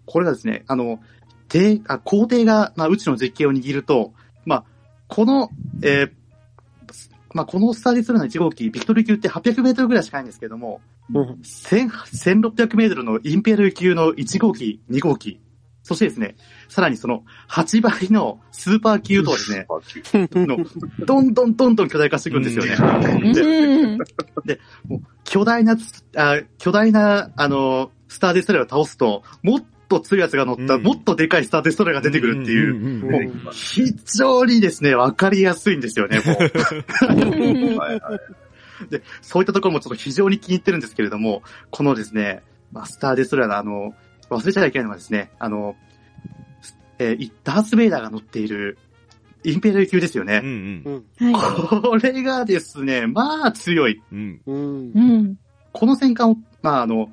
[0.05, 0.99] これがですね、あの、
[1.47, 4.13] 帝、あ、皇帝が、まあ、宇宙の実権を握ると、
[4.45, 4.63] まあ、
[5.07, 5.49] この、
[5.81, 6.11] えー
[7.33, 11.39] まあ、このスターデストロイヤーの1号機、ビクトリー級って800メートルぐらいしかないんですけども、うん。
[11.41, 15.39] 1000 1600メートルのインペル級の1号機、2号機、
[15.85, 16.35] そしてですね、
[16.67, 19.67] さらにその8倍のスーパー級とはですね、
[20.33, 20.57] の
[21.05, 22.75] どんどんどんどん巨大化していくんですよね。
[23.21, 23.97] うんでうん
[24.87, 36.35] もう巨大なつ、あ巨大な、あの、スターデストロイヤーを倒すと、もっと強いやつが乗った、うんもっとでかいスターデストロイヤーが出てくるっていう、もう非常にですね、わかりやすいんですよね、もう。
[37.77, 38.89] はいはい。
[38.89, 43.93] で、そういったところもちょっと非常に気に入ってるんですけれども、このですね、まあ、スターデストロイヤーのあの、
[44.29, 45.75] 忘れちゃいけないのがですね、あの、
[46.99, 48.77] えーダース・ベイダーが乗っている
[49.43, 50.41] インペリアル級ですよね。
[50.43, 51.33] うんうん。
[51.33, 54.01] これがですね、まあ強い。
[54.11, 55.37] うん。
[55.71, 57.09] この戦艦を、まああの、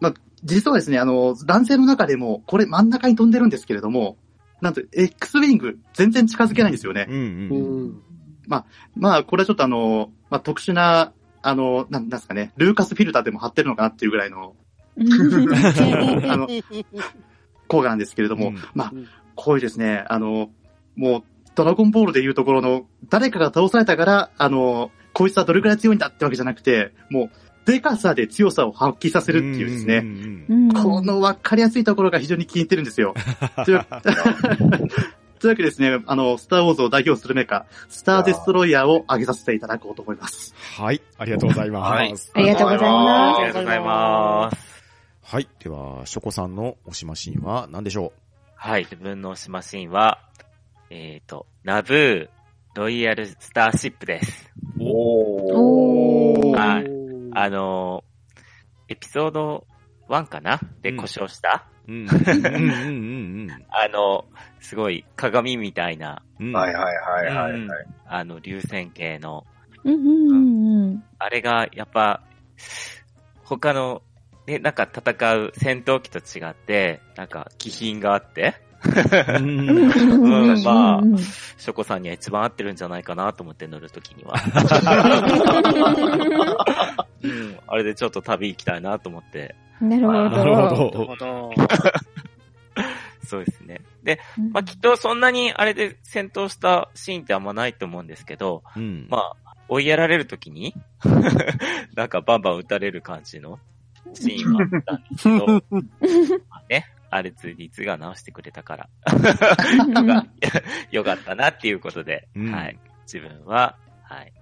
[0.00, 0.14] まあ、
[0.44, 4.18] 実はですね、あの、男性の中でも、これ真ん中に飛んでるんですけれども、
[4.60, 7.06] なんと、X ウィング全然近づけないんですよね。
[7.08, 8.02] うんうんうん
[8.48, 8.64] ま
[9.16, 11.12] あ、これはちょっとあの、まあ、特殊な、
[11.42, 14.54] あの、なんなんですかね、ルーカスフィルターでも貼ってるのかなっていうぐらいの
[14.98, 16.48] あの
[17.68, 20.50] 効果なんですけれども、うんまあうん、こういうですね、あの、
[20.96, 21.22] もう、
[21.54, 27.30] ドラゴンボールでいうところの、誰かが倒されたから、あの、こいつはどれくらい強いんだってわけじゃなくて、もう、
[27.66, 30.04] デカさで強さを発揮させるっていうですね、
[30.72, 33.14] この分かりやすいところが非常に気に入ってるんですよ。
[35.38, 40.54] というわけでですね、あの、スターウォーズを代表するメカ、スターデストロイヤーを挙げさせていただこうと思います。
[40.78, 42.30] はい、ありがとうございはいます。
[42.34, 44.75] ありがとうございますありがとうございます。
[45.28, 48.12] はい、では、ショコさんの推しマシンは何でしょ
[48.54, 50.20] はい、自分の推しマシンは、
[50.88, 52.28] えっ、と、ナブー、
[52.76, 54.52] ロイヤルスターシップです。
[54.78, 55.52] おー。
[55.52, 56.56] おー。
[56.56, 56.86] はい。
[57.34, 59.66] あのー、エピソード
[60.08, 60.60] 1かな？
[60.82, 60.96] でうん。
[60.96, 62.06] 故障した、ううん。
[62.06, 64.26] うんうんうんあの、
[64.60, 66.52] すごい鏡みたいな、うん。
[66.52, 67.68] はいはいはいはいうん。
[67.68, 67.86] はい。
[68.06, 69.44] あの、流線形の、
[69.82, 71.04] うんうんうん。
[71.18, 72.22] あれがやっぱ、
[73.42, 74.02] 他の、
[74.46, 84.34] ね、なんか戦う戦闘機と違って、なんか気品があって、うんまあうんショコさんには一番合ってるんじゃないかなと思って乗るときには。
[87.22, 90.90] うん、あれでちょっと旅行きたいなと思って、なるほなるど。
[90.90, 91.50] ほど。
[93.24, 93.80] そうですね。
[94.04, 94.20] で、
[94.52, 99.06] まあきっとそんなにあれで戦闘したシーンってあんまないと思うんですけど、うん。
[99.10, 100.74] まあ、追いやられるときに、
[101.96, 103.58] なんかバンバン撃たれる感じの
[104.16, 105.46] シーンはあったんですけど、
[106.48, 110.26] まあね、R2D2 が直してくれたから、が
[110.90, 112.78] よかったなっていうことで、うんはい。
[113.04, 114.32] 自分は、はい。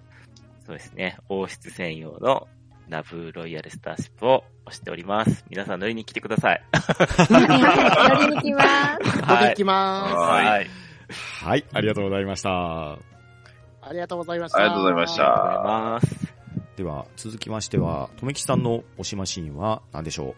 [0.65, 2.47] そうですね、王室専用の
[2.87, 5.45] ナブーロイヤルスターシップを押しております。
[5.49, 6.63] 皆さん乗りに来てください。
[6.71, 8.63] はい乗りに来ま
[9.03, 9.21] す。
[9.21, 10.67] ここで行きまはいはい。
[11.43, 12.97] はい、ありがとうございました。
[12.97, 13.15] す。
[13.87, 14.57] ありがとうございました。
[14.57, 15.63] ありがとうございましありがとうございた。
[15.63, 16.24] ます。
[16.75, 20.35] では、続きましては、とめきさんの推しマシンは何でしょ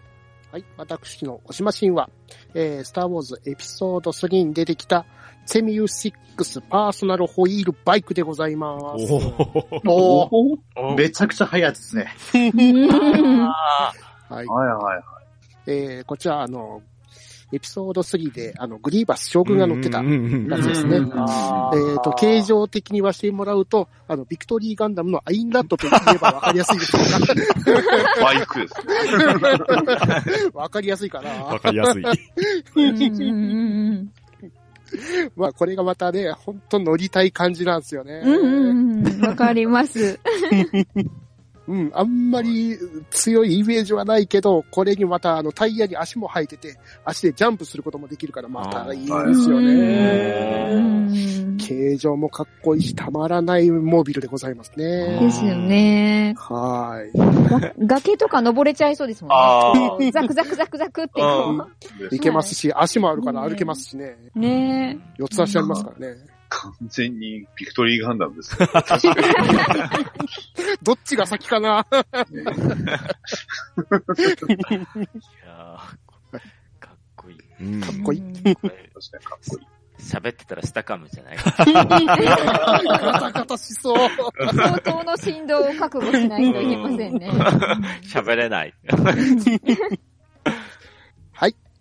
[0.52, 0.66] はい。
[0.78, 2.10] 私の推しマシンは、
[2.54, 5.06] えー、スターウォーズエピソード3に出てきた、
[5.46, 9.14] セミュー6パーソナルホイールバイクでございまうす。
[9.88, 12.52] おーおめちゃくちゃ速いやつですね。
[12.54, 13.94] うんあ
[14.30, 14.46] はい。
[14.46, 15.04] はいはい。
[15.68, 16.82] えー、こちら、あの、
[17.52, 20.98] エピソード3で、あの、グリーバス将軍が乗ってたうんうんうんやつですね。
[20.98, 21.04] えっ、
[22.04, 27.02] と、形状的にはしてもらうと、あの、ビクトリーガンダムのアインラッドと言えばわかりやすいでしょう
[28.22, 28.74] バイクです。
[30.52, 30.60] か。
[30.60, 31.30] わかりやすいかな。
[31.46, 32.04] わかりやすい。
[32.04, 34.12] うんうんうん
[35.36, 38.22] まあ、これがまたね、本当乗りたい感じなんですよね。
[38.24, 39.22] うんうんうん。
[39.22, 40.20] わかります。
[41.68, 42.78] うん、あんまり
[43.10, 50.76] 強いイメージはないけど、これにまたあのタイヤに足も生えてて、足でジャンプすることもできるからまたいいですようね。
[50.80, 55.20] ん形状もかっこいいし、たまらないモービルでございますね。
[55.20, 56.34] ですよね。
[56.38, 57.60] はーい。
[57.60, 59.30] が崖とか登れちゃいそうですも
[59.76, 60.12] んね。
[60.12, 61.68] ザクザクザクザクってこ
[62.12, 64.18] いけますし、足もあるから歩けますしね。
[64.36, 64.40] う。
[64.40, 66.37] ね四つ足ありますからね。
[66.50, 68.70] 完全にビクトリーガンダムですよ。
[70.82, 71.86] どっちが先かな？
[71.92, 76.40] いやー
[76.80, 77.38] かっこいい。
[77.62, 78.22] うんかっこいい。
[78.22, 78.64] 確かに
[79.26, 79.68] かっこいい。
[80.00, 81.52] 喋ってたら下噛むんじゃないガ
[83.20, 83.98] タガタしそう。
[84.56, 87.32] 相当の振動を覚悟しないといけませんね。
[88.04, 88.74] 喋れない。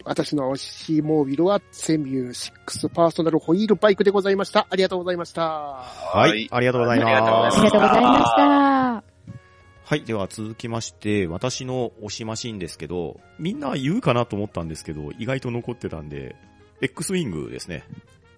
[0.06, 0.14] はい。
[0.14, 4.66] 私の推しモービルは、セミュー6パーソナルホイールバイクでございました。
[4.70, 5.42] ありがとうございました。
[5.42, 6.48] はい。
[6.50, 7.70] ありがとうございますありが。
[7.70, 9.04] とうございました。
[9.88, 10.04] はい。
[10.04, 16.36] では続きまして、私の推しマシンですけど、みんな言うかなと思ったんですけど、意外と残ってたんで、
[16.80, 17.84] X ウィングですね。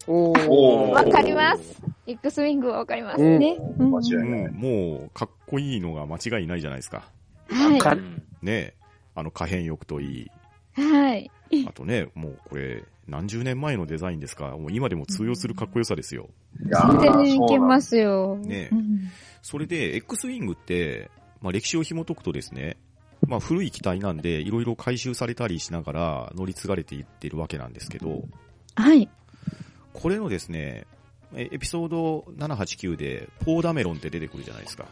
[0.06, 0.90] おおー。
[0.90, 1.82] わかります。
[2.06, 3.56] X ウィングはわかりますね。
[3.78, 4.40] うん間違いない。
[4.46, 7.10] うん、もう、かっこいいのが間違いないじゃないですか。
[7.50, 7.78] はい。
[7.78, 8.74] うんね
[9.14, 10.30] あの可変翼といい。
[10.78, 11.30] はい。
[11.66, 14.56] あとね、もうこれ、何十年前のデザインですか。
[14.56, 16.28] もう今でも通用するかっこよさですよ。
[16.64, 18.36] いやー全然いけますよ。
[18.36, 19.10] ねうん
[19.40, 21.10] それで、X ウィングって、
[21.40, 22.76] まあ歴史を紐解くとですね、
[23.26, 28.24] まあ古い機体なんで、いろいろ回収されたりしながら乗り継がれていってるわけなんですけど、
[28.74, 29.08] はい。
[29.94, 30.86] これのですね、
[31.34, 34.86] えエピソード789で、ポーダメロンって出てくるじゃないですか。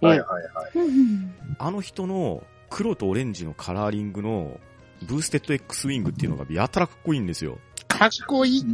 [0.00, 0.86] はいはいはい。
[0.86, 4.60] うんあの人の黒とオレンジのカラーリングの
[5.02, 7.58] ブーステッド X ウィングっていうのがやたらかっこいいんですよ。
[7.86, 8.64] かっこいい。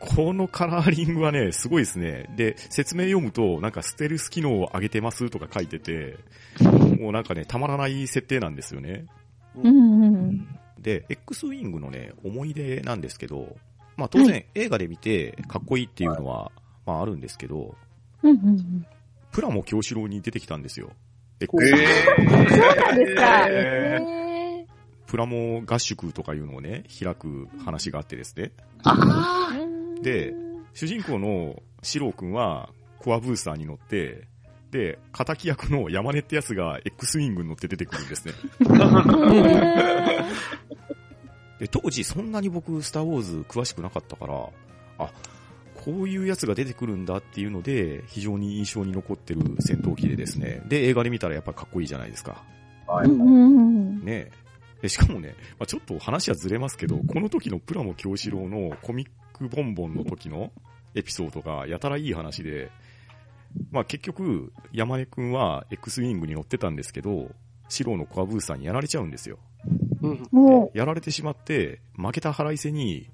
[0.00, 2.30] このカラーリングはね、すごいですね。
[2.34, 6.16] で、説明読むと、なんかステルス機能を上げてますとか書いてて、
[6.98, 9.04] もうなんかね、たまらない設定なんですよね。
[9.56, 10.48] うんうん
[10.78, 13.56] で、X ウィングのね、思い出なんですけど、
[13.98, 16.50] まあ当然、映画で見てかっこいいっていうのは、
[16.86, 17.76] まああるんですけど、
[18.22, 18.86] うんうん
[19.32, 20.90] プラモ京志郎に出てきたんですよ。
[21.38, 23.46] え X ウィングそうですか。
[23.48, 24.19] えね
[25.10, 28.52] プラモ合宿とかいうのをね、開く話があってですね。
[30.02, 30.32] で
[30.72, 34.28] 主人公のシロー君はコアブースターに乗って、
[34.70, 38.34] で、仇役の山根ってやつが X ウィングに乗って出てくるんですね。
[41.58, 44.48] で、当時そんなに僕、スターウォーズ詳しくなかったから、
[44.98, 45.10] あ、
[45.74, 50.62] こういうやつが出てくるんだっていうので、非常に印象に残ってる戦闘機でですね。
[50.68, 52.44] で、映画で見たらやっぱかっこいいじゃないですか。
[52.86, 53.08] はい。
[53.08, 54.30] ね
[54.82, 60.52] で、しかもね、まあ、ちょっと話はずれますけど、この時のプラモ京志郎のコミックボンボンの時の
[60.94, 62.70] エピソードがやたらいい話で、
[63.70, 67.30] まあ結局、山根くんは X ウィングに乗ってたんですけど、
[67.68, 69.38] シローのコアブースターにやられちゃうんですよ。
[70.02, 70.28] うん。
[70.30, 73.08] もやられてしまって、負けた腹いせに、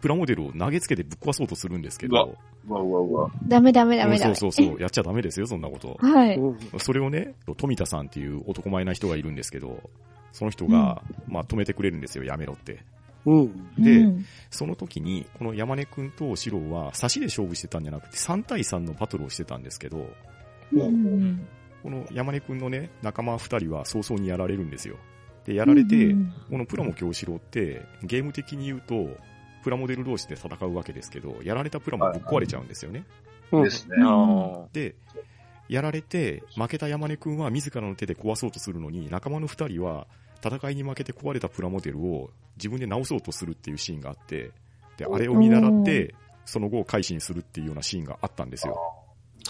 [0.00, 2.36] プラモデルを投げつけてぶっ壊そうとするんですけど、
[2.68, 3.24] うわうわうわ。
[3.26, 4.30] う、ダメダメダメダメ。
[4.30, 5.96] うんそうそうそう、やっちゃダメですよ、そんなこと。
[6.00, 6.36] はい。
[6.36, 9.90] うんそれをね、富田さんっていう男前な人がいるんですけど、
[10.32, 12.84] その人が、まあ止めてくれるんですよ、やめろって。
[13.24, 13.74] うん。
[13.82, 20.08] でうんその時に、この山根くんとシローは、差しで勝負してたんじゃなくて、3対3のバトルをしてたんですけど、
[20.72, 21.46] うん
[21.82, 24.96] この山根くんのね、仲間2人は早々にやられるんですよ。
[25.44, 29.08] で、やられて、うんこのプラモ京志郎って、ゲーム的に言うと、
[29.62, 33.04] プラモデル同士で戦うわけですけど、やられたプラモぶっ壊れちゃうんですよね。
[33.52, 33.96] うんですね。
[34.00, 34.94] あで、
[35.68, 40.06] やられて、負けた山根くんは自らの手で壊そうとするのに、仲間の2人は、
[40.44, 44.50] 戦いに負けて壊れたプラモデルを自分で直そうとするっていうシーンがあって、
[44.96, 46.14] で、あれを見習って、
[46.44, 48.76] その後改心するっていうようなシーンがあったんですよ。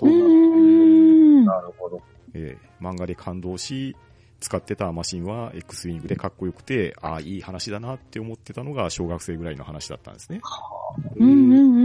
[0.02, 1.44] うーん。
[1.44, 2.00] なるほど。
[2.34, 3.96] えー漫画で感動し、
[4.40, 10.40] 使ってたマシンは X ウィングでかっこよくて、ああ、いい話だなって思ってたのが小学生ぐらいの話だったんですね。
[11.16, 11.78] うんうんうんう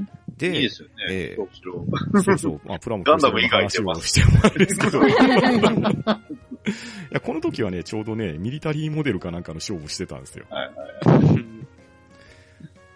[0.00, 0.08] ん。
[0.36, 0.94] で、いいですよね。
[1.08, 1.86] ええどうしろ
[2.22, 3.92] そうそう、まあ、プラモガンダム以外話しても
[4.42, 5.00] あれですけど。
[6.66, 10.46] いや、この時はね、ちょうどね、ミリタリーモデルかなんかの勝負してたんですよ。
[10.50, 11.46] はいはい。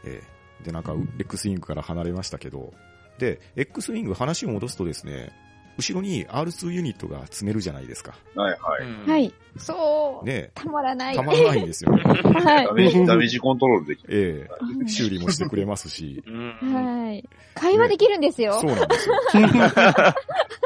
[0.07, 0.35] ええ
[0.65, 2.73] で、なんか、X ウィングから離れましたけど、
[3.19, 5.33] で、X ウィング話を戻すとですね、
[5.77, 8.15] 後ろに R2 ユニットが積めるじゃないですか。
[8.37, 8.83] はいはい。
[8.83, 9.35] うんはい。
[9.57, 10.27] そう。
[10.27, 11.17] ねたまらない。
[11.17, 12.03] たまらないんですよね。
[12.23, 14.09] はダメージ、ダメージコントロールできる。
[14.11, 14.49] え
[14.85, 16.75] え修理もしてくれますし、うんい。
[16.75, 17.29] はい。
[17.55, 18.61] 会話できるんですよ。
[18.61, 19.15] そうなんですよ。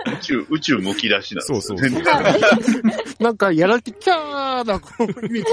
[0.07, 1.89] 宇宙、宇宙むき出しなんですよ、ね。
[1.89, 2.79] そうそ
[3.19, 5.45] うなんか、やらきキャーな、こ う、イメ。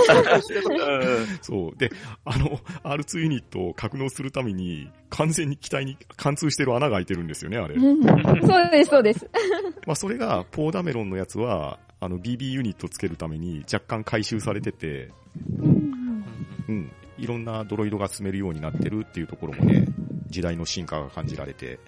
[1.42, 1.78] そう。
[1.78, 1.92] で、
[2.24, 7.76] あの、R2 ユニットを格納するために、完全に機体に貫通してる穴が開いてるんですよね、あれ。
[7.76, 9.28] うんそうです、そうです。
[9.88, 15.10] まあ、それが、ポーダメロンのやつは、あの、BB ユニットつけるために若干回収されてて、
[15.60, 15.68] う
[16.72, 16.92] ん。
[17.18, 19.88] いろんなドロイドが積めるようになってるっていうところもね、
[20.36, 21.80] 時代の進化が感じられて。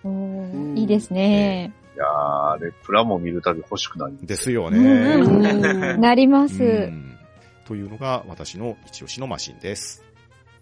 [0.76, 1.74] いいですね。
[1.96, 4.26] いやー、あれ、プラモ見るたび欲しくなります。
[4.26, 5.18] ですようね。
[5.18, 6.64] んなります。
[6.64, 7.14] うん
[7.66, 10.02] というのが私の一押しのマシンです。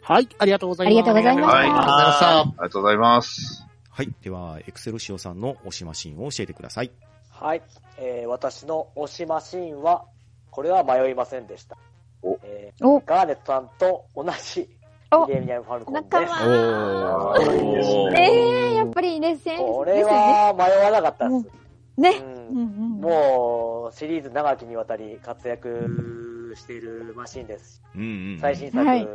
[0.01, 0.89] はい、ありがとうございます。
[0.89, 2.39] ありがとうございましたはい、ありがとうございました。
[2.39, 3.67] ありがとうございます。
[3.91, 4.13] はい。
[4.23, 6.91] では、エクセルシオさんの推しマシンを教えてください。
[7.29, 7.61] はい。
[7.99, 10.05] えー私の推しマシンは、
[10.49, 11.77] これは迷いませんでした。
[12.23, 14.67] おえおーガーネットさんと同じ
[15.23, 16.03] おミレニアム・ファルコンです。
[16.03, 21.45] 仲間おおーええやっぱり熱戦これですよは迷わなかったです。
[21.97, 22.11] ね。
[22.11, 22.17] ね。
[22.19, 27.83] うんうんうんもう、シリーズ長きにわたり活躍しているマシンです。
[27.95, 28.05] うんう
[28.35, 28.39] ん。
[28.39, 29.05] 最新作はい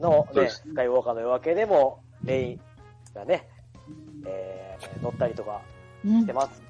[0.00, 2.60] のね、そうですスカイウォーカーの夜明けでも、レイン
[3.14, 3.48] がね、
[4.26, 5.60] えー乗ったりとか
[6.04, 6.62] うんしてます。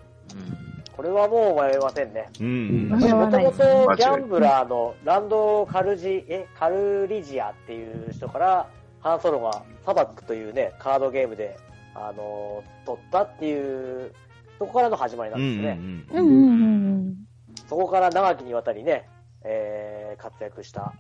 [0.97, 2.29] これはもう迷いませんね。
[2.41, 3.59] うんもともと
[3.97, 8.69] ギャンブラーのランド・カルジ、え、カルリジアっていう人から、
[9.01, 11.57] ハンソロがサバックというね、カードゲームで、
[11.95, 14.13] あのー取ったっていう、
[14.59, 15.79] そこからの始まりなうんんですね。
[15.81, 17.15] うんうんうんうん
[17.69, 19.09] そこから長きにわたりね、
[19.43, 20.93] えー活躍した。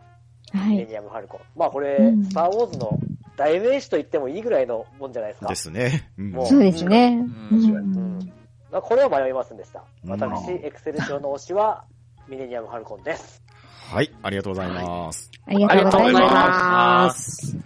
[0.52, 1.40] ミレニアム・ファルコン。
[1.56, 2.98] まあこれ、うんスター・ウォーズの
[3.36, 5.48] 代名詞と言ってもいいぐらいのもんじゃないですか。
[5.48, 6.10] ですね。
[6.18, 7.24] うんもそうですね。
[7.52, 8.03] うん。
[8.74, 9.84] まあこれは迷いませんでした。
[10.04, 11.84] うん私、エクセル賞の推しは、
[12.28, 13.40] ミレニアム・ファルコンで す。
[13.92, 14.12] はい。
[14.20, 15.30] ありがとうございます。
[15.46, 17.04] ありがとうございありがとうございま。
[17.04, 17.56] ます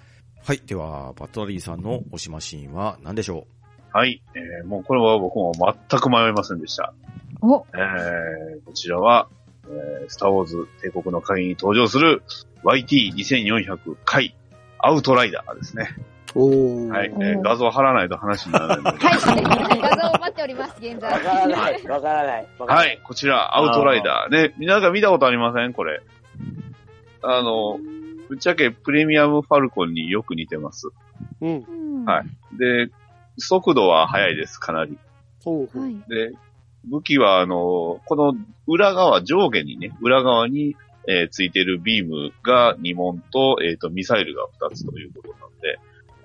[0.45, 0.59] はい。
[0.67, 3.47] では、バットラリーさんの推しマシンは何でしょ
[3.91, 5.53] はい、えーもうこれは僕も
[5.89, 6.93] 全く迷いませんでした。
[7.41, 9.29] お、えーこちらは、
[9.65, 12.23] えースターウォーズ帝国の鍵に登場する
[12.65, 14.37] YT2400 回
[14.79, 15.89] アウトライダーですね。
[16.35, 16.89] おー。
[16.89, 19.07] はい、えー画像貼らないと話にならないので。
[19.07, 19.81] はい。
[19.81, 21.13] 画像を待っております、現在。
[21.13, 22.47] わからない、わからない。
[22.59, 24.33] わからないはい、こちら、アウトライダー。
[24.33, 25.73] ね、皆さん見たことありません？
[25.73, 26.03] これ。
[27.23, 27.79] あの、
[28.29, 30.89] ぶっちゃけプレミアムファルコンによく似てます。
[31.41, 31.65] うん。
[31.67, 31.73] う
[32.03, 32.59] んはい。
[32.59, 32.91] で、
[33.39, 34.99] 速度は速いです、かなり。
[35.45, 35.83] ほうほう。
[35.83, 35.95] はい。
[36.09, 36.33] で、
[36.85, 38.35] 武器は、あの、この
[38.67, 40.77] 裏側、上下にね、裏側に、
[41.09, 45.79] えーついてるビームが2門と、えっ、と、ミサイルが2つということなんで、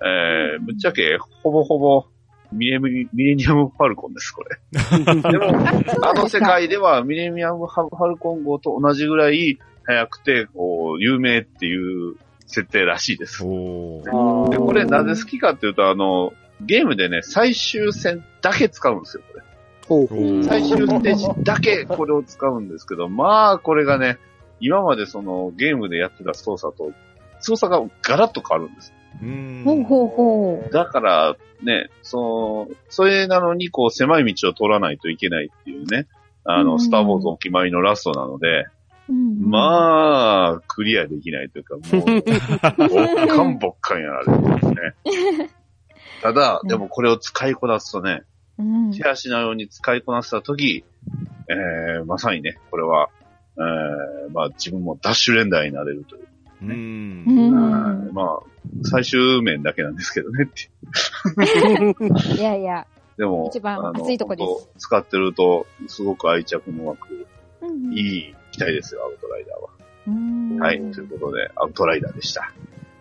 [0.04, 2.04] えーぶっちゃけ、ほぼほぼ、
[2.52, 4.58] ミレミミレニアムファルコンです、これ。
[5.32, 5.46] でも、
[6.02, 19.44] あの世界ではミレニアムファルコン号と同じぐらい速くて、こう、有名っていう設定らしいですで、これなぜ好きかっていうと、あの、ゲームでね、最終戦だけ使うんですよ、これ。
[19.86, 20.44] ほうほう。
[20.44, 24.18] 最終ステージだけこれを使うんですけど、まあ、これがね、
[24.60, 26.92] 今までそのゲームでやってた操作と、
[27.40, 28.92] 操作がガラッと変わるんです。
[29.22, 36.06] うんほうほうほだから、ね、その、それなのに、こう、狭い道を通らないといけないっていうね、
[36.44, 38.66] あの、うんスターウォーズお決まりのラストなので、
[39.08, 39.12] う。
[39.12, 44.74] うんまあ、クリアできないというか、もう、 ぼっかんぼっかんやられるんですね。
[46.22, 48.22] ただ、でもこれを使いこなすとね、
[48.58, 48.92] うん。
[48.92, 50.84] 手足のように使いこなしたとき、
[51.48, 53.08] えー、まさにね、これは、
[53.56, 56.28] えー、まあ自分もダッシュレンダーになれるという。
[56.62, 57.30] うんう。
[57.30, 58.42] うんまあ、
[58.84, 62.86] 最終面だけなんですけどねってい やいや。
[63.16, 67.26] でも、一番熱いとこです使ってると、すごく愛着の湧く、
[67.62, 69.68] うんいい機体ですよ、アウトライダーは。
[70.06, 72.52] うんはい、ということで、アウトライダーでした。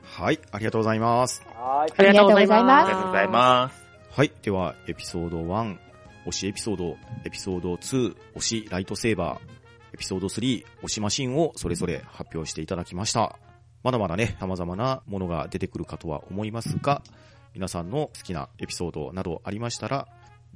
[0.03, 0.39] はい。
[0.51, 1.43] ありがとうございます。
[1.55, 1.93] はーい。
[1.97, 2.87] ありがとうございあます。
[2.89, 3.83] りがとうございます。
[4.11, 4.31] はい。
[4.43, 5.77] では、エピソード1、
[6.27, 9.52] 推しエピソード、エピソード2、推しライトセーバー、
[9.93, 13.37] エピソード3、推しマシンをそれぞれ発表していただきました。
[13.83, 17.03] まだまだね、様々なものが出てくるかとは思いますが、
[17.53, 20.07] 皆さんの好きなエピソードなどありましたら、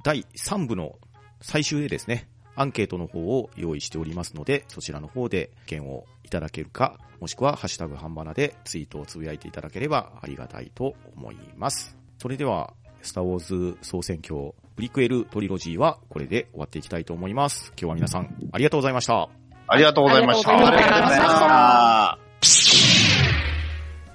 [0.02, 0.98] 第3部の
[1.40, 11.96] 最終でですね、アンケートの方を用意しておりますので、そちらの方で意見をいただけるか、もしくはハッシュタグハンバナでツイートをつぶやいていただければありがたいと思います。
[12.18, 17.72] それでは、スターウォーズ総選挙プリクエルトリロジーはこれで終わっていきたいと思います。
[17.76, 19.28] 今日は皆さんありがとうございました。
[19.66, 20.50] ありがとうございました。
[20.52, 21.24] ありがとうございました
[22.12, 22.18] あ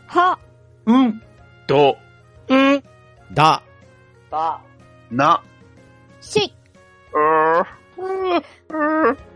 [0.07, 0.39] は、
[0.86, 1.22] うん。
[1.68, 1.97] と、
[2.47, 2.84] うん。
[3.34, 3.61] だ、
[4.32, 4.61] さあ、
[5.11, 5.43] な、
[6.22, 6.53] し、
[7.14, 7.66] うー、
[7.97, 8.43] うー、
[9.09, 9.33] うー